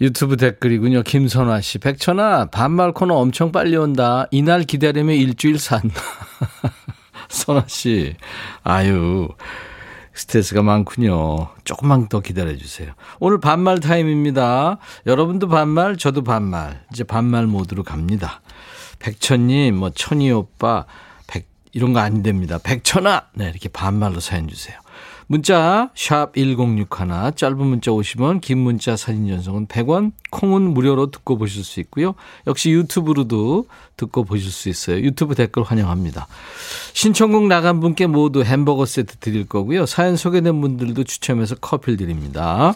[0.00, 1.02] 유튜브 댓글이군요.
[1.02, 1.78] 김선화 씨.
[1.78, 4.26] 백천아, 반말 코너 엄청 빨리 온다.
[4.30, 6.00] 이날 기다리면 일주일 산다.
[7.28, 8.14] 선화 씨.
[8.62, 9.28] 아유.
[10.14, 11.48] 스트레스가 많군요.
[11.64, 12.92] 조금만 더 기다려주세요.
[13.20, 14.78] 오늘 반말 타임입니다.
[15.06, 16.84] 여러분도 반말, 저도 반말.
[16.92, 18.40] 이제 반말 모드로 갑니다.
[19.00, 20.86] 백천님, 뭐, 천이 오빠,
[21.26, 22.58] 백, 이런 거 안 됩니다.
[22.62, 23.26] 백천아!
[23.34, 24.78] 네, 이렇게 반말로 사연 주세요.
[25.26, 26.86] 문자 샵 1061,
[27.34, 32.14] 짧은 문자 50원, 긴 문자 사진 전송은 100원, 콩은 무료로 듣고 보실 수 있고요.
[32.46, 34.98] 역시 유튜브로도 듣고 보실 수 있어요.
[34.98, 36.26] 유튜브 댓글 환영합니다.
[36.92, 39.86] 신청곡 나간 분께 모두 햄버거 세트 드릴 거고요.
[39.86, 42.74] 사연 소개된 분들도 추첨해서 커피를 드립니다.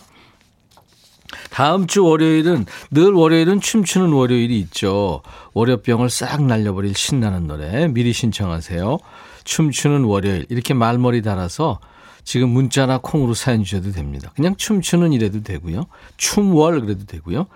[1.50, 5.22] 다음 주 월요일은 늘 월요일은 춤추는 월요일이 있죠.
[5.52, 8.98] 월요병을 싹 날려버릴 신나는 노래 미리 신청하세요.
[9.44, 11.80] 춤추는 월요일 이렇게 말머리 달아서
[12.28, 14.30] 지금 문자나 콩으로 사연 주셔도 됩니다.
[14.36, 15.86] 그냥 춤추는 이래도 되고요.
[16.18, 17.46] 춤월 그래도 되고요.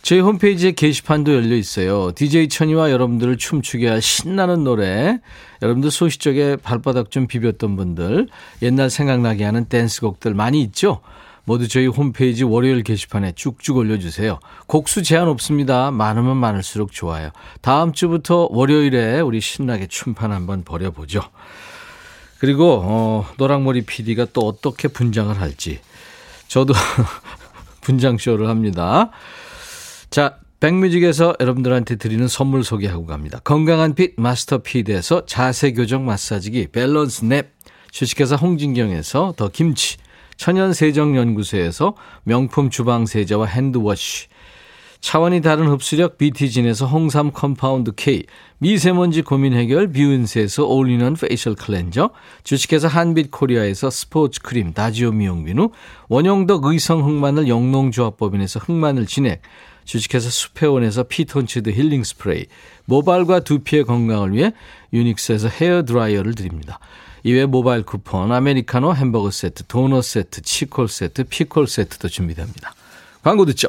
[0.00, 2.10] 저희 홈페이지에 게시판도 열려 있어요.
[2.14, 5.18] DJ 천이와 여러분들을 춤추게 할 신나는 노래.
[5.60, 8.28] 여러분들 소시적에 발바닥 좀 비볐던 분들,
[8.62, 11.02] 옛날 생각나게 하는 댄스곡들 많이 있죠?
[11.44, 14.40] 모두 저희 홈페이지 월요일 게시판에 쭉쭉 올려주세요.
[14.66, 15.90] 곡수 제한 없습니다.
[15.90, 17.28] 많으면 많을수록 좋아요.
[17.60, 21.20] 다음 주부터 월요일에 우리 신나게 춤판 한번 벌여보죠.
[22.44, 25.80] 그리고 어, 노랑머리 PD가 또 어떻게 분장을 할지
[26.46, 26.74] 저도
[27.80, 29.10] 분장 쇼를 합니다.
[30.10, 33.40] 자, 백뮤직에서 여러분들한테 드리는 선물 소개하고 갑니다.
[33.44, 37.54] 건강한 핏 마스터 피드에서 자세 교정 마사지기 밸런스 냅
[37.90, 39.96] 주식회사 홍진경에서 더 김치
[40.36, 44.26] 천연 세정 연구소에서 명품 주방 세제와 hand wash
[45.04, 48.22] 차원이 다른 흡수력 BT진에서 홍삼 compound K,
[48.56, 52.08] 미세먼지 고민 해결 뷰인스에서 올리는 facial cleanser,
[52.42, 55.68] 주식회사 한빛 코리아에서 스포츠 크림 다지오 미용비누,
[56.08, 59.42] 원형덕 의성 흑마늘 영농조합법인에서 흑마늘 진액,
[59.84, 62.46] 주식회사 수페온에서 피톤치드 힐링 스프레이,
[62.86, 64.52] 모발과 두피의 건강을 위해
[64.94, 66.78] 유닉스에서 헤어 드라이어를 드립니다.
[67.24, 72.72] 이외 모바일 쿠폰, 아메리카노 햄버거 세트, 도넛 세트, 치콜 세트, 피콜 세트도 준비됩니다.
[73.22, 73.68] 광고 듣죠.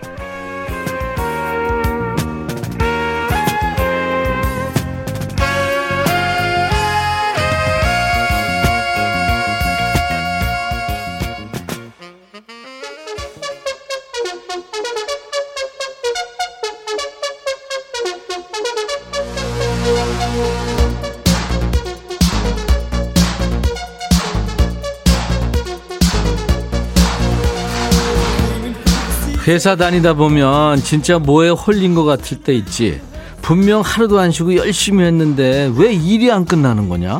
[29.51, 33.01] 회사 다니다 보면 진짜 뭐에 홀린 것 같을 때 있지.
[33.41, 37.19] 분명 하루도 안 쉬고 열심히 했는데 왜 일이 안 끝나는 거냐?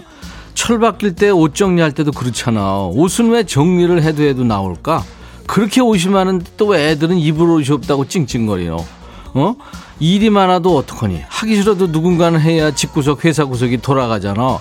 [0.54, 2.86] 철 바뀔 때 옷 정리할 때도 그렇잖아.
[2.86, 5.04] 옷은 왜 정리를 해도 해도 나올까?
[5.46, 8.86] 그렇게 옷이 많은데 또 왜 애들은 입을 옷이 없다고 찡찡거리노?
[9.34, 9.56] 어?
[10.00, 11.20] 일이 많아도 어떡하니?
[11.28, 14.60] 하기 싫어도 누군가는 해야 집구석, 회사 구석이 돌아가잖아.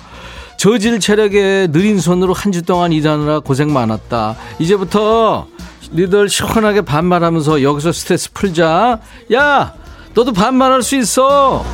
[0.57, 4.35] 저질 체력에 느린 손으로 한 주 동안 일하느라 고생 많았다.
[4.59, 5.47] 이제부터
[5.93, 8.99] 니들 시원하게 반말하면서 여기서 스트레스 풀자.
[9.33, 9.73] 야,
[10.13, 11.65] 너도 반말할 수 있어.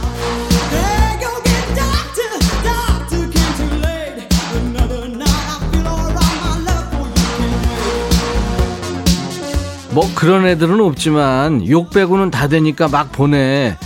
[9.91, 13.77] 뭐 그런 애들은 없지만 욕 빼고는 다 되니까 막 보내.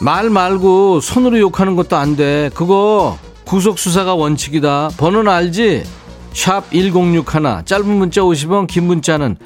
[0.00, 2.50] 말 말고 손으로 욕하는 것도 안 돼.
[2.54, 4.90] 그거 구속 수사가 원칙이다.
[4.96, 5.84] 번호는 알지?
[6.34, 9.36] 샵 1061, 짧은 문자 50원, 긴 문자는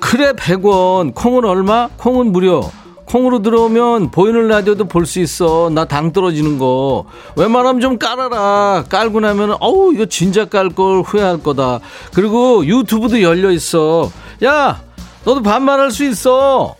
[0.00, 1.88] 그래 100원, 콩은 얼마?
[1.96, 2.70] 콩은 무료.
[3.06, 5.70] 콩으로 들어오면 보이는 라디오도 볼 수 있어.
[5.72, 7.04] 나 당 떨어지는 거.
[7.36, 8.84] 웬만하면 좀 깔아라.
[8.88, 11.78] 깔고 나면 어우 이거 진짜 깔 걸 후회할 거다.
[12.14, 14.10] 그리고 유튜브도 열려 있어.
[14.44, 14.82] 야,
[15.24, 16.74] 너도 반말할 수 있어.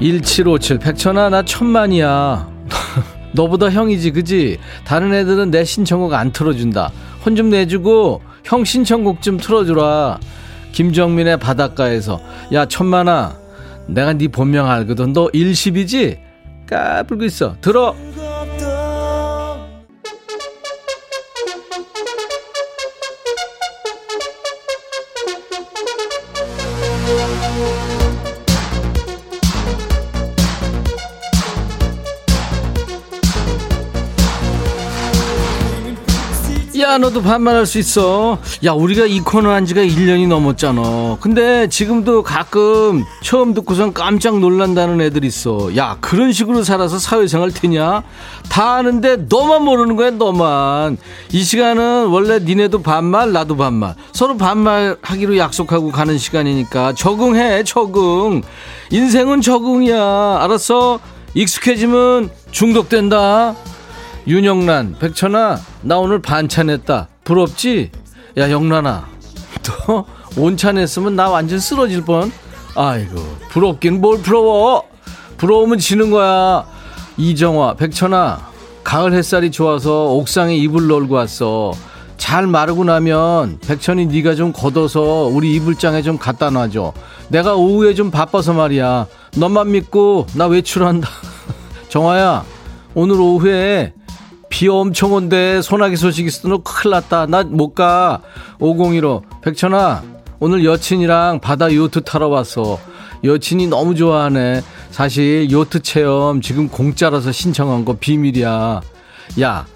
[0.00, 2.48] 1757 백천아 나 천만이야.
[3.32, 4.58] 너보다 형이지 그지?
[4.84, 6.90] 다른 애들은 내 신청곡 안 틀어준다.
[7.24, 10.18] 혼 좀 내주고 형 신청곡 좀 틀어주라.
[10.72, 12.20] 김정민의 바닷가에서
[12.52, 13.36] 야 천만아
[13.86, 15.12] 내가 네 본명 알거든.
[15.12, 16.18] 너 일십이지?
[16.68, 17.56] 까불고 있어.
[17.60, 17.94] 들어.
[36.98, 38.38] 야 너도 반말할 수 있어.
[38.64, 41.18] 야 우리가 이 코너 한 지가 1년이 넘었잖아.
[41.20, 45.76] 근데 지금도 가끔 처음 듣고선 깜짝 놀란다는 애들 있어.
[45.76, 48.02] 야 그런 식으로 살아서 사회생활 되냐?
[48.48, 50.98] 다 아는데 너만 모르는 거야 너만.
[51.30, 53.94] 이 시간은 원래 니네도 반말 나도 반말.
[54.12, 58.42] 서로 반말하기로 약속하고 가는 시간이니까 적응해 적응.
[58.90, 60.38] 인생은 적응이야.
[60.40, 60.98] 알았어?
[61.34, 63.54] 익숙해지면 중독된다
[64.28, 67.08] 윤영란, 백천아, 나 오늘 반찬했다.
[67.24, 67.90] 부럽지?
[68.36, 69.08] 야, 영란아,
[69.62, 70.04] 너
[70.36, 72.30] 온찬했으면 나 완전 쓰러질 뻔.
[72.76, 73.16] 아이고,
[73.48, 74.84] 부럽긴 뭘 부러워?
[75.38, 76.66] 부러우면 지는 거야.
[77.16, 78.50] 이정화, 백천아,
[78.84, 81.72] 가을 햇살이 좋아서 옥상에 이불 널고 왔어.
[82.18, 86.92] 잘 마르고 나면 백천이 네가 좀 걷어서 우리 이불장에 좀 갖다 놔줘.
[87.28, 89.06] 내가 오후에 좀 바빠서 말이야.
[89.38, 91.08] 너만 믿고 나 외출한다.
[91.88, 92.44] 정화야,
[92.94, 93.94] 오늘 오후에
[94.48, 95.60] 비 엄청 온대.
[95.62, 97.26] 소나기 소식 있어 너 큰일 났다.
[97.26, 98.20] 나 못 가.
[98.58, 100.02] 5015 백천아
[100.40, 102.78] 오늘 여친이랑 바다 요트 타러 왔어.
[103.24, 104.62] 여친이 너무 좋아하네.
[104.90, 108.80] 사실 요트 체험 지금 공짜라서 신청한 거 비밀이야.
[109.40, 109.66] 야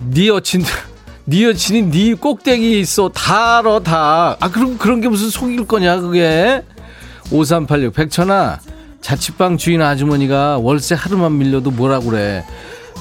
[0.00, 0.62] 네 여친
[1.24, 3.08] 네 여친이 네 꼭대기에 있어.
[3.08, 6.62] 다 알아 다아 그럼 그런 게 무슨 속일 거냐 그게?
[7.32, 8.60] 5386 백천아
[9.00, 12.44] 자취방 주인 아주머니가 월세 하루만 밀려도 뭐라 그래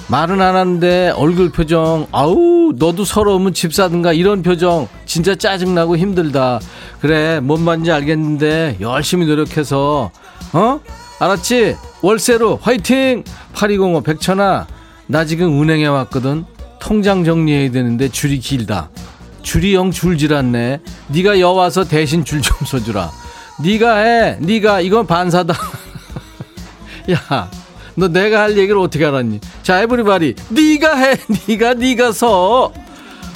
[0.10, 4.88] 말은 안 하는데 얼굴 표정 아우 너도 서러우면 집 사든가 이런 표정.
[5.06, 6.60] 진짜 짜증나고 힘들다.
[7.02, 10.12] 그래 뭔 말인지 알겠는데 열심히 노력해서
[10.54, 10.80] 어?
[11.20, 11.76] 알았지?
[12.02, 13.24] 월세로 화이팅!
[13.54, 14.68] 8205 백천아
[15.08, 16.46] 나 지금 은행에 왔거든.
[16.80, 18.90] 통장 정리해야 되는데 줄이 길다.
[19.42, 20.80] 줄이 영 줄질 않네.
[21.08, 23.12] 네가 여 와서 대신 줄 좀 서주라.
[23.64, 24.38] 네가 해.
[24.40, 25.54] 네가 이건 반사다.
[27.12, 27.50] 야
[28.00, 29.40] 너 내가 할 얘기를 어떻게 알았니?
[29.68, 30.36] 자, 에브리바디.
[30.48, 31.18] 네가 해.
[31.46, 32.72] 네가 네가 서.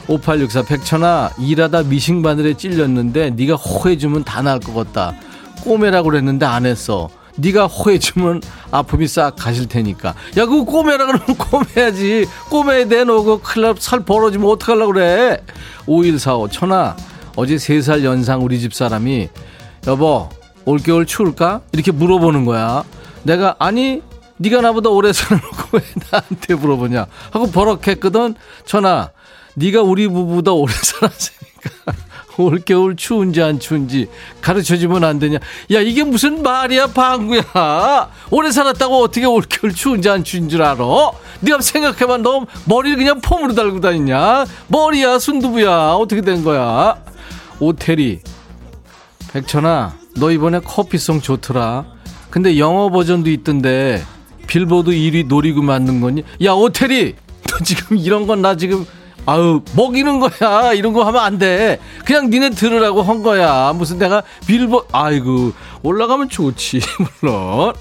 [0.08, 5.14] 5864 백천아 일하다 미싱바늘에 찔렸는데 네가 호해주면 다 나을 것 같다.
[5.62, 7.10] 꼬매라고 그랬는데 안 했어.
[7.36, 10.16] 네가 호해주면 아픔이 싹 가실 테니까.
[10.38, 12.26] 야, 그거 꼬매라 그러면 꼬매야지.
[12.50, 13.24] 꼬매야 돼, 너.
[13.24, 15.44] 그 큰일 날, 살 벌어지면 어떡하려고 그래.
[15.86, 16.96] 5145 천아,
[17.36, 19.28] 어제 3살 연상 우리 집 사람이,
[19.86, 20.30] 여보,
[20.64, 21.60] 올겨울 추울까?
[21.74, 22.86] 이렇게 물어보는 거야.
[23.24, 24.02] 내가, 아니,
[24.42, 25.82] 네가 나보다 오래 살아놓고 왜
[26.12, 28.36] 나한테 물어보냐 하고 버럭했거든
[28.66, 29.12] 전화
[29.56, 32.02] 네가 우리 부부보다 오래 살았으니까
[32.38, 34.08] 올겨울 추운지 안 추운지
[34.42, 35.38] 가르쳐주면 안 되냐?
[35.74, 38.10] 야 이게 무슨 말이야 방구야?
[38.32, 40.84] 오래 살았다고 어떻게 올겨울 추운지 안 추운 줄 알아?
[41.42, 44.46] 네가 생각해봐 너 머리를 그냥 폼으로 달고 다니냐?
[44.68, 46.96] 머리야 순두부야 어떻게 된 거야?
[47.60, 48.22] 오태리
[49.34, 51.86] 백천아 너 이번에 커피송 좋더라.
[52.30, 54.04] 근데 영어 버전도 있던데
[54.56, 56.26] 빌보드 1위 노리고 만든 거니?
[56.44, 57.16] 야 오태리!
[57.48, 58.86] 너 지금 이런 건 나 지금
[59.26, 60.74] 아유 먹이는 거야.
[60.74, 61.80] 이런 거 하면 안 돼.
[62.04, 63.72] 그냥 니네 들으라고 한 거야.
[63.74, 66.82] 무슨 내가 빌보 아이고 올라가면 좋지
[67.22, 67.74] 물론.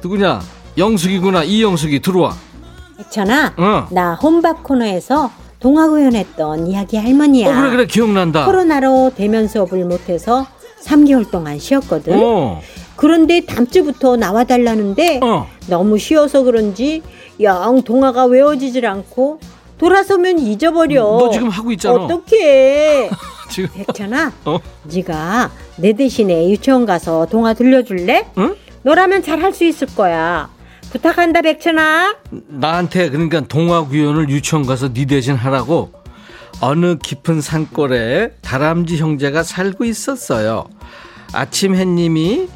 [0.00, 0.40] 누구냐?
[0.78, 1.42] 영숙이구나.
[1.42, 2.36] 이영숙이 들어와.
[2.98, 3.88] 백천아, 어.
[3.90, 7.48] 나 혼밥 코너에서 동화 구연했던 이야기 할머니야.
[7.50, 7.86] 어 그래 그래.
[7.86, 8.44] 기억난다.
[8.44, 10.46] 코로나로 대면 수업을 못해서
[10.84, 12.12] 3개월 동안 쉬었거든.
[12.22, 12.60] 어,
[12.96, 15.48] 그런데 다음 주부터 나와달라는데 어.
[15.68, 17.02] 너무 쉬어서 그런지
[17.40, 19.40] 영 동화가 외워지질 않고
[19.78, 21.02] 돌아서면 잊어버려.
[21.02, 23.10] 너 지금 하고 있잖아 어떡해.
[23.50, 24.58] 지금 백천아, 어?
[24.84, 28.26] 네가 내 대신에 유치원 가서 동화 들려줄래?
[28.38, 28.54] 응?
[28.82, 30.48] 너라면 잘 할 수 있을 거야.
[30.90, 32.16] 부탁한다, 백천아.
[32.48, 35.90] 나한테 그러니까 동화 구연을 유치원 가서 네 대신 하라고
[36.60, 40.64] 어느 깊은 산골에 다람쥐 형제가 살고 있었어요.
[41.32, 42.48] 아침 햇님이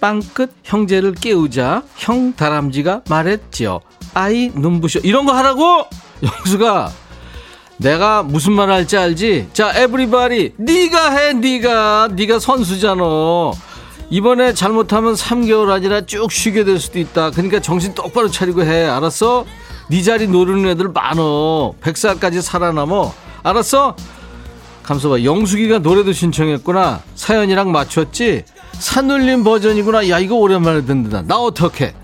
[0.00, 3.80] 빵끝 형제를 깨우자 형 다람쥐가 말했지요.
[4.14, 5.86] 아이 눈부셔 이런 거 하라고
[6.22, 6.90] 영수가
[7.78, 9.48] 내가 무슨 말 할지 알지?
[9.52, 13.02] 자 에브리바디 네가 해 네가 네가 선수잖아.
[14.08, 17.30] 이번에 잘못하면 3개월 아니라 쭉 쉬게 될 수도 있다.
[17.32, 18.86] 그러니까 정신 똑바로 차리고 해.
[18.86, 19.44] 알았어?
[19.90, 21.74] 네 자리 노리는 애들 많어.
[21.82, 23.12] 100살까지 살아남어.
[23.42, 23.96] 알았어?
[24.84, 25.24] 감사봐.
[25.24, 27.02] 영숙이가 노래도 신청했구나.
[27.16, 28.44] 사연이랑 맞췄지?
[28.78, 30.08] 산울림 버전이구나.
[30.08, 31.22] 야, 이거 오랜만에 듣는다.
[31.22, 31.94] 나 어떡해?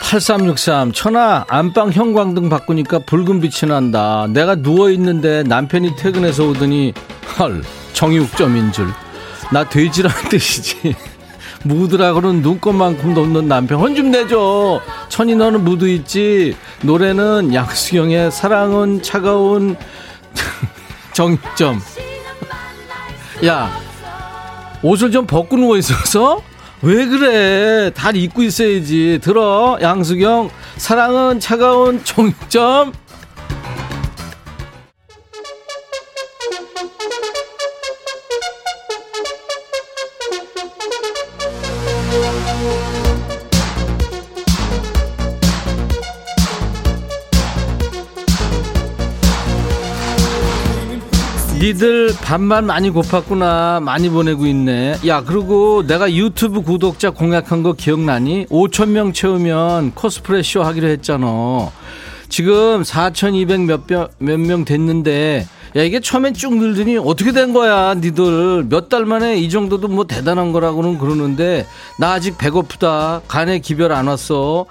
[0.00, 6.94] 8363 천하 안방 형광등 바꾸니까 붉은 빛이 난다 내가 누워있는데 남편이 퇴근해서 오더니
[7.38, 7.62] 헐
[7.92, 8.86] 정육점인 줄
[9.52, 10.94] 나 돼지라는 뜻이지
[11.64, 19.76] 무드라고는 눈꽃만큼도 없는 남편 혼 좀 내줘 천이 너는 무드 있지 노래는 양수경의 사랑은 차가운
[21.14, 21.80] 정육점
[23.44, 23.70] 야
[24.82, 26.40] 옷을 좀 벗고 누워 있어서?
[26.82, 27.90] 왜 그래?
[27.94, 29.18] 다 입고 있어야지.
[29.22, 30.50] 들어 양수경.
[30.76, 32.92] 사랑은 차가운 정육점
[52.22, 54.96] 밥만 많이 고팠구나 많이 보내고 있네.
[55.06, 58.46] 야 그리고 내가 유튜브 구독자 공약한 거 기억나니?
[58.46, 61.70] 5천명 채우면 코스프레 쇼 하기로 했잖아.
[62.28, 65.46] 지금 4,200몇 몇명 됐는데
[65.76, 68.64] 야 이게 처음엔 쭉 늘더니 어떻게 된 거야 니들?
[68.68, 71.66] 몇 달 만에 이 정도도 뭐 대단한 거라고는 그러는데
[71.98, 73.22] 나 아직 배고프다.
[73.28, 74.66] 간에 기별 안 왔어.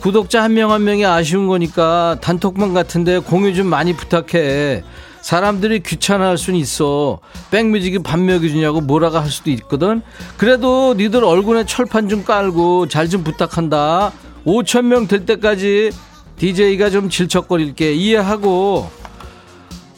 [0.00, 4.82] 구독자 한 명한 명이 아쉬운 거니까 단톡방 같은데 공유 좀 많이 부탁해
[5.22, 7.18] 사람들이 귀찮아할 수는 있어.
[7.50, 10.02] 백뮤직이 밥 먹여주냐고 뭐라가 할 수도 있거든.
[10.36, 14.12] 그래도 니들 얼굴에 철판 좀 깔고 잘 좀 부탁한다.
[14.46, 15.90] 5천 명 될 때까지
[16.38, 17.92] DJ가 좀 질척거릴게.
[17.92, 18.88] 이해하고.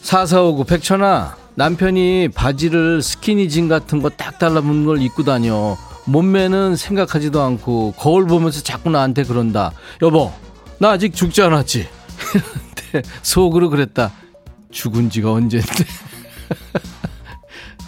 [0.00, 5.76] 4459 백천아 남편이 바지를 스키니진 같은 거 딱 달라붙는 걸 입고 다녀.
[6.06, 9.70] 몸매는 생각하지도 않고 거울 보면서 자꾸 나한테 그런다.
[10.02, 10.32] 여보
[10.78, 11.86] 나 아직 죽지 않았지?
[13.22, 14.10] 속으로 그랬다
[14.72, 15.68] 죽은 지가 언젠데.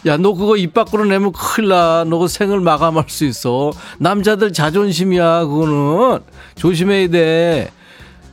[0.07, 3.72] 야 너 그거 입 밖으로 내면 큰일 나 너 그 생을 마감할 수 있어.
[3.99, 6.20] 남자들 자존심이야 그거는.
[6.57, 7.70] 조심해야 돼.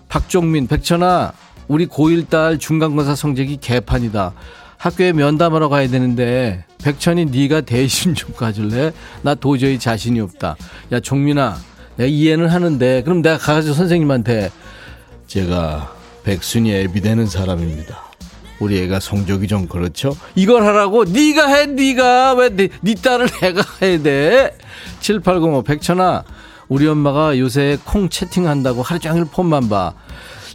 [0.09, 1.31] 박종민 백천아
[1.69, 4.33] 우리 고1 딸 중간고사 성적이 개판이다.
[4.77, 8.91] 학교에 면담하러 가야 되는데 백천이 네가 대신 좀 가줄래?
[9.21, 10.57] 나 도저히 자신이 없다.
[10.91, 11.55] 야 종민아
[11.95, 14.51] 내가 이해는 하는데 그럼 내가 가가지고 선생님한테
[15.27, 15.93] 제가
[16.23, 18.10] 백순이 애비 되는 사람입니다
[18.61, 20.15] 우리 애가 성적이 좀 그렇죠?
[20.35, 24.57] 이걸 하라고 네가 해 네가 왜네 네 딸을 내가 해야 돼?
[24.99, 26.23] 7805 백천아
[26.69, 29.93] 우리 엄마가 요새 콩 채팅한다고 하루 종일 폰만 봐.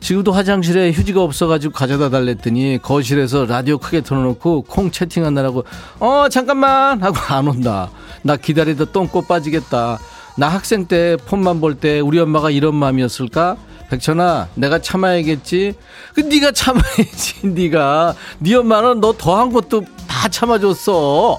[0.01, 5.65] 지금도 화장실에 휴지가 없어가지고 가져다 달랬더니 거실에서 라디오 크게 틀어놓고 콩 채팅하느라고
[5.99, 7.91] 어 잠깐만 하고 안 온다.
[8.23, 9.99] 나 기다리다 똥꼬 빠지겠다.
[10.39, 13.57] 나 학생 때 폰만 볼 때 우리 엄마가 이런 마음이었을까?
[13.91, 15.74] 백천아 내가 참아야겠지
[16.14, 21.39] 그 네가 참아야지 네가 네 엄마는 너 더한 것도 다 참아줬어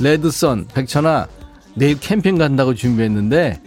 [0.00, 1.26] 레드선 백천아
[1.74, 3.60] 내일 캠핑 간다고 준비했는데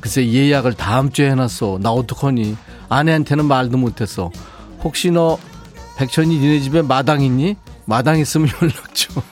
[0.00, 2.56] 글쎄 예약을 다음 주에 해놨어 나 어떡하니
[2.88, 4.30] 아내한테는 말도 못했어.
[4.82, 5.38] 혹시 너
[5.96, 7.56] 백천이 니네 집에 마당 있니?
[7.84, 9.22] 마당 있으면 연락 줘.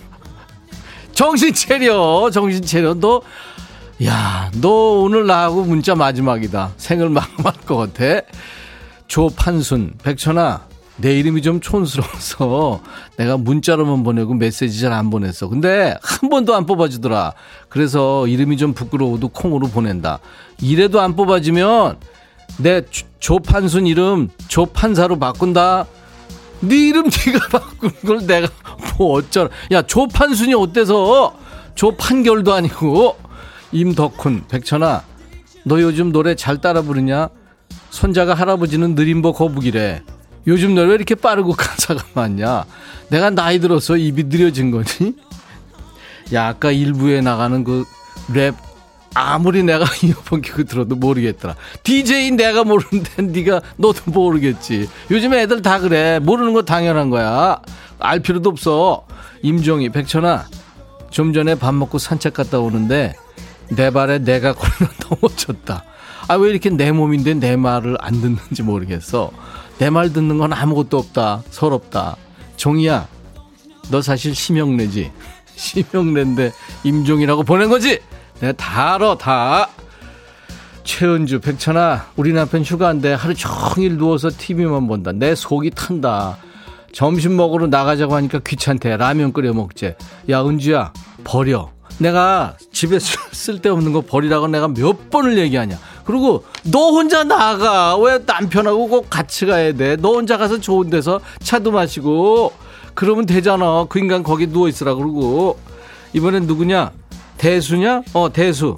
[1.12, 2.95] 정신 차려, 정신 차려.
[2.95, 3.22] 너,
[4.03, 4.68] 야, 너
[5.03, 6.72] 오늘 나하고 문자 마지막이다.
[6.76, 8.22] 생을 마감할 것 같아.
[9.07, 10.62] 조판순, 백천아,
[10.97, 12.80] 내 이름이 좀 촌스러워서
[13.16, 15.49] 내가 문자로만 보내고 메시지 잘 안 보냈어.
[15.49, 17.34] 근데 한 번도 안 뽑아주더라.
[17.68, 20.18] 그래서 이름이 좀 부끄러워도 콩으로 보낸다.
[20.61, 21.97] 이래도 안 뽑아주면
[22.59, 22.82] 내
[23.20, 25.86] 조판순 이름 조판사로 바꾼다.
[26.61, 28.49] 네 이름 네가 바꾼 걸 내가
[28.97, 29.51] 뭐 어쩌라.
[29.72, 31.34] 야 조판순이 어때서
[31.74, 33.16] 조판결도 아니고
[33.75, 35.03] 임덕훈 백천아
[35.64, 37.29] 너 요즘 노래 잘 따라 부르냐?
[37.91, 40.03] 손자가 할아버지는 느림보 거북이래.
[40.47, 42.64] 요즘 노래 왜 이렇게 빠르고 가사가 많냐?
[43.09, 45.14] 내가 나이 들어서 입이 느려진 거니?
[46.35, 47.85] 야 아까 일부에 나가는 그
[48.33, 48.55] 랩
[49.14, 51.55] 아무리 내가 이어폰 끼고 들어도 모르겠더라.
[51.83, 54.89] DJ 내가 모르는데 네가 너도 모르겠지.
[55.11, 56.18] 요즘에 애들 다 그래.
[56.20, 57.61] 모르는 거 당연한 거야.
[57.99, 59.07] 알 필요도 없어.
[59.43, 60.47] 임종이 백천아
[61.11, 63.14] 좀 전에 밥 먹고 산책 갔다 오는데
[63.71, 65.85] 내 발에 내가 걸려 넘어졌다.
[66.29, 69.31] 아 왜 이렇게 내 몸인데 내 말을 안 듣는지 모르겠어.
[69.79, 71.43] 내 말 듣는 건 아무것도 없다.
[71.51, 72.17] 서럽다.
[72.57, 73.09] 종이야.
[73.91, 75.11] 너 사실 심형래지.
[75.57, 76.53] 심형래인데
[76.85, 78.01] 임종이라고 보낸 거지.
[78.41, 79.69] 내가 다 알아 다.
[80.85, 85.12] 최은주 백천아 우리 남편 휴가인데 하루 종일 누워서 TV만 본다.
[85.12, 86.39] 내 속이 탄다.
[86.93, 88.97] 점심 먹으러 나가자고 하니까 귀찮대.
[88.97, 89.97] 라면 끓여 먹재.
[90.31, 90.93] 야 은주야
[91.25, 91.74] 버려.
[91.99, 95.78] 내가 집에 쓸데없는 거 버리라고 내가 몇 번을 얘기하냐.
[96.05, 97.97] 그리고 너 혼자 나가.
[97.97, 99.97] 왜 남편하고 꼭 같이 가야 돼?
[99.97, 102.53] 너 혼자 가서 좋은 데서 차도 마시고
[102.95, 103.86] 그러면 되잖아.
[103.88, 105.59] 그 인간 거기 누워 있으라 그러고.
[106.12, 106.92] 이번엔 누구냐?
[107.38, 108.03] 대수냐?
[108.12, 108.76] 어, 대수.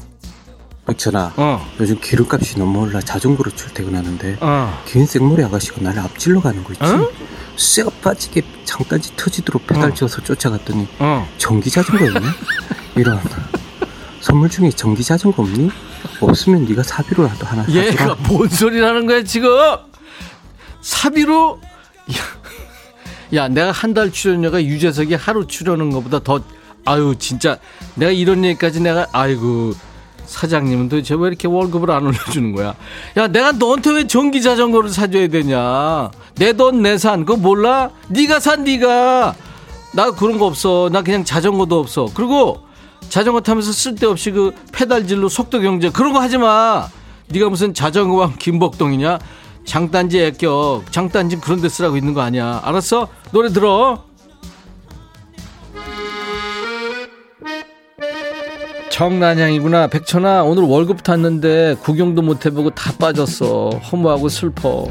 [0.86, 1.66] 백천아, 어.
[1.80, 4.82] 요즘 기름값이 너무 올라 자전거로 출퇴근하는데 어.
[4.86, 6.84] 긴 생머리 아가씨가 나를 앞질러 가는 거 있지?
[6.84, 7.10] 어?
[7.56, 11.28] 쇠가 빠지게 장단지 터지도록 페달 쥐어서 쫓아갔더니 어.
[11.38, 12.20] 전기 자전거였네?
[12.97, 13.20] 이런
[14.20, 15.70] 선물 중에 전기 자전거 없니?
[16.20, 19.51] 없으면 네가 사비로라도 하나 얘가 사주라 뭔 소리라는 거야, 지금?
[20.80, 21.61] 사비로?
[22.12, 26.40] 야, 야 내가 한 달 출연료가 유재석이 하루 출연하는 것보다 더,
[26.84, 27.59] 아유, 진짜,
[27.97, 29.74] 내가 이런 얘기까지 내가, 아이고,
[30.26, 32.74] 사장님은 도대체 왜 이렇게 월급을 안 올려주는 거야?
[33.16, 36.11] 야, 내가 너한테 왜 전기 자전거를 사줘야 되냐?
[36.36, 37.90] 내 돈 내산, 그거 몰라?
[38.09, 39.34] 네가 산, 네가.
[39.92, 40.90] 나 그런 거 없어.
[40.92, 42.09] 나 그냥 자전거도 없어.
[42.12, 42.65] 그리고
[43.09, 46.88] 자전거 타면서 쓸데없이 그 페달질로 속도 경제 그런 거 하지 마.
[47.28, 49.18] 네가 무슨 자전거왕 김복동이냐?
[49.64, 50.82] 장단지 애껴.
[50.90, 52.61] 장단지 그런 데 쓰라고 있는 거 아니야.
[52.64, 53.09] 알았어?
[53.32, 54.04] 노래 들어.
[58.90, 59.88] 정난양이구나.
[59.88, 63.70] 백천아, 오늘 월급 탔는데 구경도 못 해보고 다 빠졌어.
[63.70, 64.86] 허무하고 슬퍼.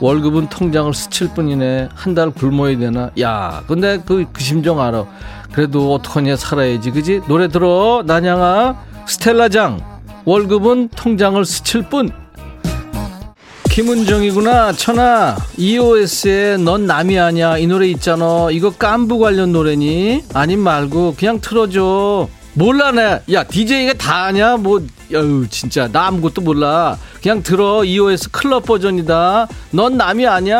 [0.00, 1.88] 월급은 통장을 스칠 뿐이네.
[1.94, 3.10] 한 달 굶어야 되나?
[3.20, 5.04] 야, 근데 그, 그 심정 알아.
[5.52, 6.90] 그래도 어떡하냐, 살아야지.
[6.90, 7.22] 그지?
[7.26, 8.02] 노래 들어.
[8.06, 8.76] 난양아.
[9.06, 9.80] 스텔라장.
[10.24, 12.10] 월급은 통장을 스칠 뿐.
[13.70, 14.72] 김은정이구나.
[14.72, 15.36] 천아.
[15.56, 17.56] EOS의 넌 남이 아니야.
[17.56, 18.48] 이 노래 있잖아.
[18.50, 20.24] 이거 깐부 관련 노래니?
[20.34, 22.28] 아님 말고 그냥 틀어줘.
[22.54, 23.22] 몰라, 내.
[23.32, 24.56] 야, DJ가 다 아냐?
[24.56, 24.82] 뭐,
[25.14, 25.88] 어우, 진짜.
[25.90, 26.98] 나 아무것도 몰라.
[27.22, 27.84] 그냥 들어.
[27.84, 29.46] EOS 클럽 버전이다.
[29.70, 30.50] 넌 남이 아니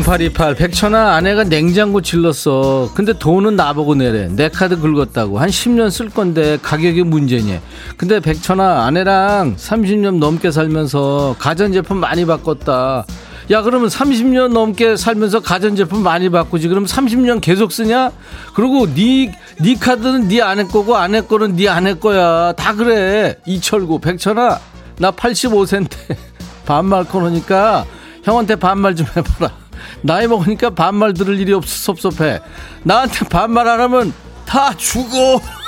[0.00, 2.90] (0828) 백천아 아내가 냉장고 질렀어.
[2.94, 4.26] 근데 돈은 나보고 내래.
[4.28, 5.38] 내 카드 긁었다고.
[5.38, 7.58] 한 10년 쓸 건데 가격이 문제니.
[7.98, 13.04] 근데 백천아 아내랑 30년 넘게 살면서 가전제품 많이 바꿨다.
[13.50, 16.68] 야 그러면 30년 넘게 살면서 가전제품 많이 바꾸지.
[16.68, 18.12] 그럼 30년 계속 쓰냐?
[18.54, 19.30] 그리고 네,
[19.60, 22.52] 네 카드는 네 아내 거고 아내 거는 네 아내 거야.
[22.52, 23.36] 다 그래.
[23.44, 24.58] 이철구 백천아
[24.96, 26.16] 나 85세인데
[26.64, 27.84] 반말 코너니까
[28.24, 29.61] 형한테 반말 좀 해봐라
[30.02, 32.40] 나이 먹으니까 반말 들을 일이 없어 섭섭해.
[32.82, 34.12] 나한테 반말 안 하면
[34.44, 35.40] 다 죽어.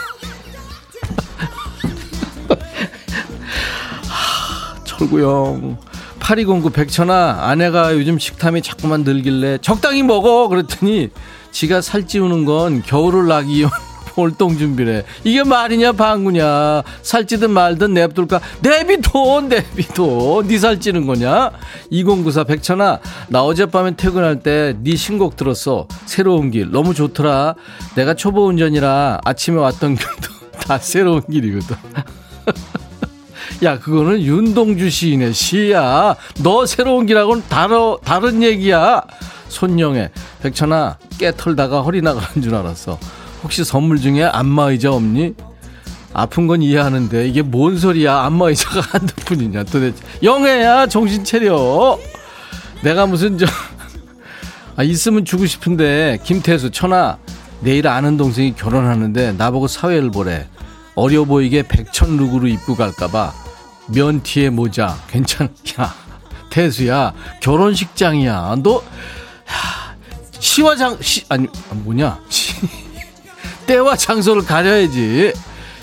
[4.85, 5.79] 철구 형
[6.21, 11.11] 8209 백천아 아내가 요즘 식탐이 자꾸만 늘길래 적당히 먹어 그랬더니
[11.53, 13.71] 지가 살찌우는 건 겨울을 나기 위한
[14.17, 15.05] 월동 준비래.
[15.25, 16.83] 이게 말이냐 방구냐?
[17.03, 18.41] 살찌든 말든 냅둘까?
[18.61, 21.51] 내비둬 내비둬 네 살찌는 거냐?
[21.91, 25.87] 2094 백천아 나 어젯밤에 퇴근할 때 네 신곡 들었어.
[26.07, 26.71] 새로운 길.
[26.71, 27.55] 너무 좋더라.
[27.97, 30.29] 내가 초보 운전이라 아침에 왔던 길도
[30.67, 31.77] 다 새로운 길이거든.
[33.63, 36.17] 야, 그거는 윤동주 시인의 시야.
[36.43, 39.03] 너 새로운 길하고는 다르, 다른 얘기야.
[39.49, 40.11] 손영애,
[40.43, 42.99] 백천아, 깨 털다가 허리 나가는 줄 알았어.
[43.45, 45.35] 혹시 선물 중에 안마의자 없니?
[46.15, 48.21] 아픈 건 이해하는데 이게 뭔 소리야?
[48.23, 50.03] 안마의자가 한두 푼이냐 도대체.
[50.23, 51.99] 영애야 정신 차려.
[52.83, 53.47] 내가 무슨 저
[54.77, 56.19] 아, 있으면 주고 싶은데.
[56.25, 57.19] 김태수 천하
[57.61, 60.49] 내일 아는 동생이 결혼하는데 나보고 사회를 보래.
[60.95, 63.33] 어려 보이게 백천 룩으로 입고 갈까봐.
[63.89, 64.97] 면티에 모자.
[65.09, 65.49] 괜찮야
[66.49, 68.57] 태수야 결혼식장이야.
[68.63, 69.97] 너 야,
[70.39, 72.21] 시화장 시 아니 뭐냐?
[72.29, 72.44] 시,
[73.67, 75.33] 때와 장소를 가려야지.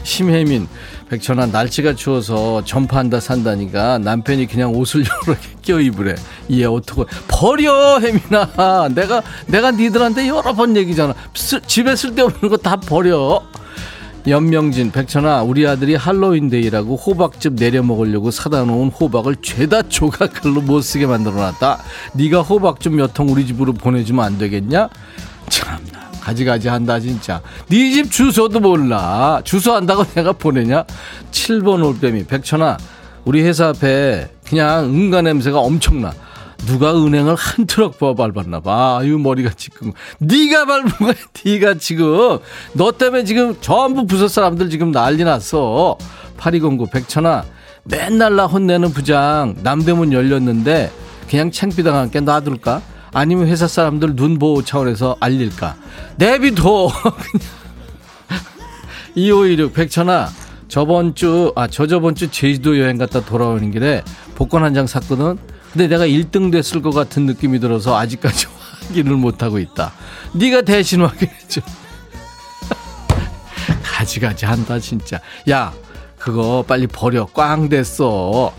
[0.03, 0.67] 심혜민
[1.09, 6.15] 백천아 날씨가 추워서 점퍼한다 산다니까 남편이 그냥 옷을 여러 개 껴입으래.
[6.51, 8.89] 얘 어떡해 버려 혜민아.
[8.95, 11.13] 내가 내가 니들한테 여러 번 얘기잖아.
[11.35, 13.41] 쓰, 집에 쓸데없는 거 다 버려.
[14.27, 21.07] 연명진 백천아 우리 아들이 할로윈데이라고 호박즙 내려 먹으려고 사다 놓은 호박을 죄다 조각글로 못 쓰게
[21.07, 21.79] 만들어 놨다.
[22.13, 24.89] 네가 호박즙 몇통 우리 집으로 보내주면 안 되겠냐?
[25.49, 27.41] 참나 가지가지 한다 진짜.
[27.67, 29.41] 네 집 주소도 몰라.
[29.43, 30.85] 주소 안다고 내가 보내냐?
[31.31, 32.77] 7번 올빼미 백천아
[33.25, 36.13] 우리 회사 앞에 그냥 응가 냄새가 엄청나.
[36.67, 38.99] 누가 은행을 한 트럭 부어 밟았나 봐.
[39.01, 39.93] 아유 머리가 지금.
[40.19, 41.13] 네가 밟은 거야
[41.43, 42.37] 네가 지금.
[42.73, 45.97] 너 때문에 지금 전부 부서 사람들 지금 난리 났어.
[46.37, 47.43] 8209 백천아
[47.83, 49.55] 맨날 나 혼내는 부장.
[49.63, 50.91] 남대문 열렸는데
[51.29, 52.81] 그냥 창피당한 게 놔둘까
[53.13, 55.75] 아니면 회사 사람들 눈 보호 차원에서 알릴까?
[56.17, 56.89] 내비둬.
[59.15, 60.29] 2516 백천아
[60.67, 64.03] 저번 주, 아, 저저번 주 제주도 여행 갔다 돌아오는 길에
[64.35, 65.37] 복권 한 장 샀거든?
[65.73, 68.47] 근데 내가 1등 됐을 것 같은 느낌이 들어서 아직까지
[68.87, 69.91] 확인을 못하고 있다.
[70.33, 71.61] 네가 대신 확인해줘.
[73.83, 75.19] 가지가지 한다, 진짜.
[75.49, 75.73] 야,
[76.17, 77.25] 그거 빨리 버려.
[77.25, 78.53] 꽝 됐어.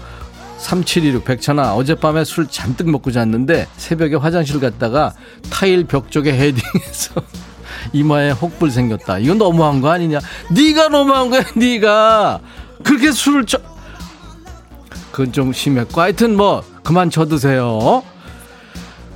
[0.62, 5.12] 3716 백천아 어젯밤에 술 잔뜩 먹고 잤는데 새벽에 화장실 갔다가
[5.50, 7.22] 타일 벽 쪽에 헤딩해서
[7.92, 9.18] 이마에 혹불 생겼다.
[9.18, 10.20] 이건 너무한 거 아니냐?
[10.52, 12.40] 네가 너무한 거야, 네가.
[12.84, 13.58] 그렇게 술을 쳐
[15.10, 18.02] 그건 좀 심했고 하여튼 뭐 그만 쳐드세요.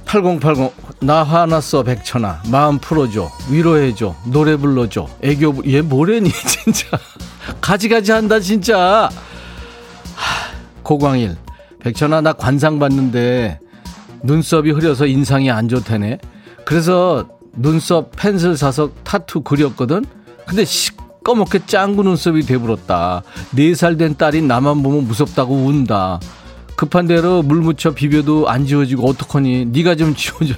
[0.05, 6.99] 8080 나 화났어 백천아 마음 풀어줘 위로해줘 노래 불러줘 애교 얘 뭐래니 진짜
[7.61, 9.11] 가지가지 한다 진짜
[10.87, 11.34] 고광일.
[11.80, 13.59] 백천아 나 관상 봤는데
[14.22, 16.18] 눈썹이 흐려서 인상이 안 좋다네.
[16.64, 20.05] 그래서 눈썹 펜슬 사서 타투 그렸거든?
[20.47, 23.22] 근데 시꺼멓게 짱구 눈썹이 돼버렸다.
[23.51, 26.20] 네 살 된 딸이 나만 보면 무섭다고 운다.
[26.76, 29.64] 급한 대로 물 묻혀 비벼도 안 지워지고 어떡하니?
[29.66, 30.55] 네가 좀 지워줘.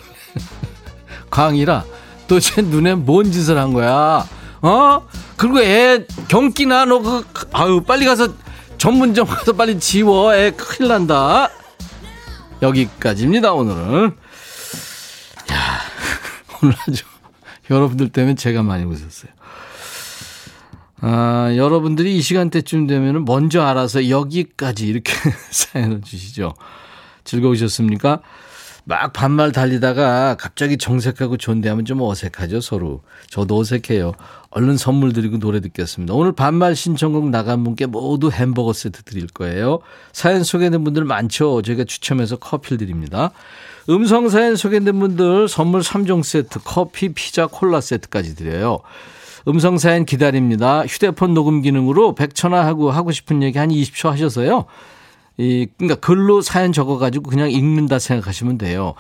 [1.31, 1.85] 광이라
[2.27, 4.27] 도대체 눈에 뭔 짓을 한 거야?
[4.61, 5.03] 어?
[5.39, 7.23] 그리고 애 경기나 너 그
[7.53, 8.29] 아유 빨리 가서
[8.79, 10.35] 전문점 가서 빨리 지워.
[10.35, 11.51] 애 큰일 난다.
[12.63, 14.17] 여기까지입니다, 오늘은.
[15.53, 15.79] 야,
[16.63, 17.05] 오늘 아주
[17.71, 19.33] 여러분들 때문에 제가 많이 웃었어요.
[21.01, 25.13] 아, 여러분들이 이 시간대쯤 되면 먼저 알아서 여기까지 이렇게
[25.51, 26.55] 사연을 주시죠.
[27.25, 28.21] 즐거우셨습니까?
[28.89, 33.03] 막 반말 달리다가 갑자기 정색하고 존대하면 좀 어색하죠, 서로.
[33.29, 34.15] 저도 어색해요.
[34.49, 36.15] 얼른 선물 드리고 노래 듣겠습니다.
[36.15, 39.81] 오늘 반말 신청곡 나간 분께 모두 햄버거 세트 드릴 거예요.
[40.13, 41.61] 사연 소개된 분들 많죠?
[41.61, 43.33] 저희가 추첨해서 커피를 드립니다.
[43.91, 48.79] 음성 사연 소개된 분들 선물 3종 세트, 커피, 피자, 콜라 세트까지 드려요.
[49.49, 50.87] 음성 사연 기다립니다.
[50.87, 54.65] 휴대폰 녹음 기능으로 100초나 하고 하고 싶은 얘기 한 20초 하셔서요.
[55.39, 58.95] 이, 그러니까 글로 사연 적어가지고 그냥 읽는다 생각하시면 돼요.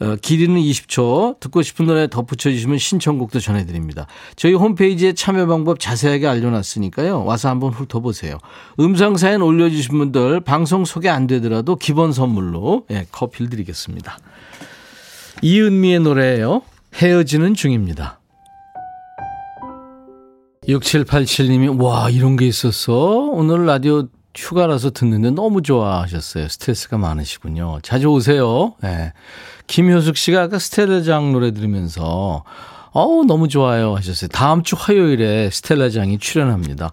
[0.00, 4.06] 어, 길이는 20초, 듣고 싶은 노래 덧붙여주시면 신청곡도 전해드립니다.
[4.34, 7.24] 저희 홈페이지에 참여 방법 자세하게 알려놨으니까요.
[7.26, 8.38] 와서 한번 훑어보세요.
[8.80, 14.18] 음성사연 올려주신 분들 방송 소개 안 되더라도 기본 선물로 예, 커피를 드리겠습니다.
[15.42, 16.62] 이은미의 노래예요.
[16.94, 18.20] 헤어지는 중입니다.
[20.66, 22.94] 6787님이 와 이런 게 있었어?
[23.32, 26.48] 오늘 라디오 휴가라서 듣는데 너무 좋아하셨어요.
[26.48, 27.78] 스트레스가 많으시군요.
[27.82, 28.74] 자주 오세요.
[28.82, 29.12] 네.
[29.66, 32.44] 김효숙 씨가 아까 스텔라장 노래 들으면서
[32.92, 34.28] 어우 너무 좋아요 하셨어요.
[34.28, 36.92] 다음 주 화요일에 스텔라장이 출연합니다.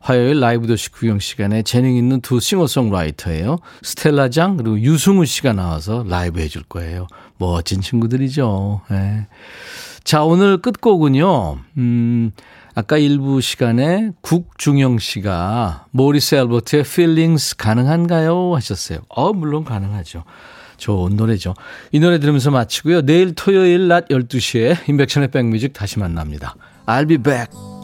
[0.00, 3.58] 화요일 라이브 도시 구경 시간에 재능 있는 두 싱어송라이터예요.
[3.82, 7.06] 스텔라장 그리고 유승우 씨가 나와서 라이브 해줄 거예요.
[7.36, 8.82] 멋진 친구들이죠.
[8.90, 9.26] 네.
[10.04, 11.58] 자 오늘 끝곡은요.
[11.76, 12.32] 음
[12.78, 18.54] 아까 일부 시간에 국중영 씨가 모리스 앨버트의 Feelings 가능한가요?
[18.54, 19.00] 하셨어요.
[19.08, 20.22] 어, 물론 가능하죠.
[20.76, 21.54] 좋은 노래죠.
[21.90, 23.02] 이 노래 들으면서 마치고요.
[23.02, 26.54] 내일 토요일 낮 12시에 인백션의 백뮤직 다시 만납니다.
[26.86, 27.77] I'll be back.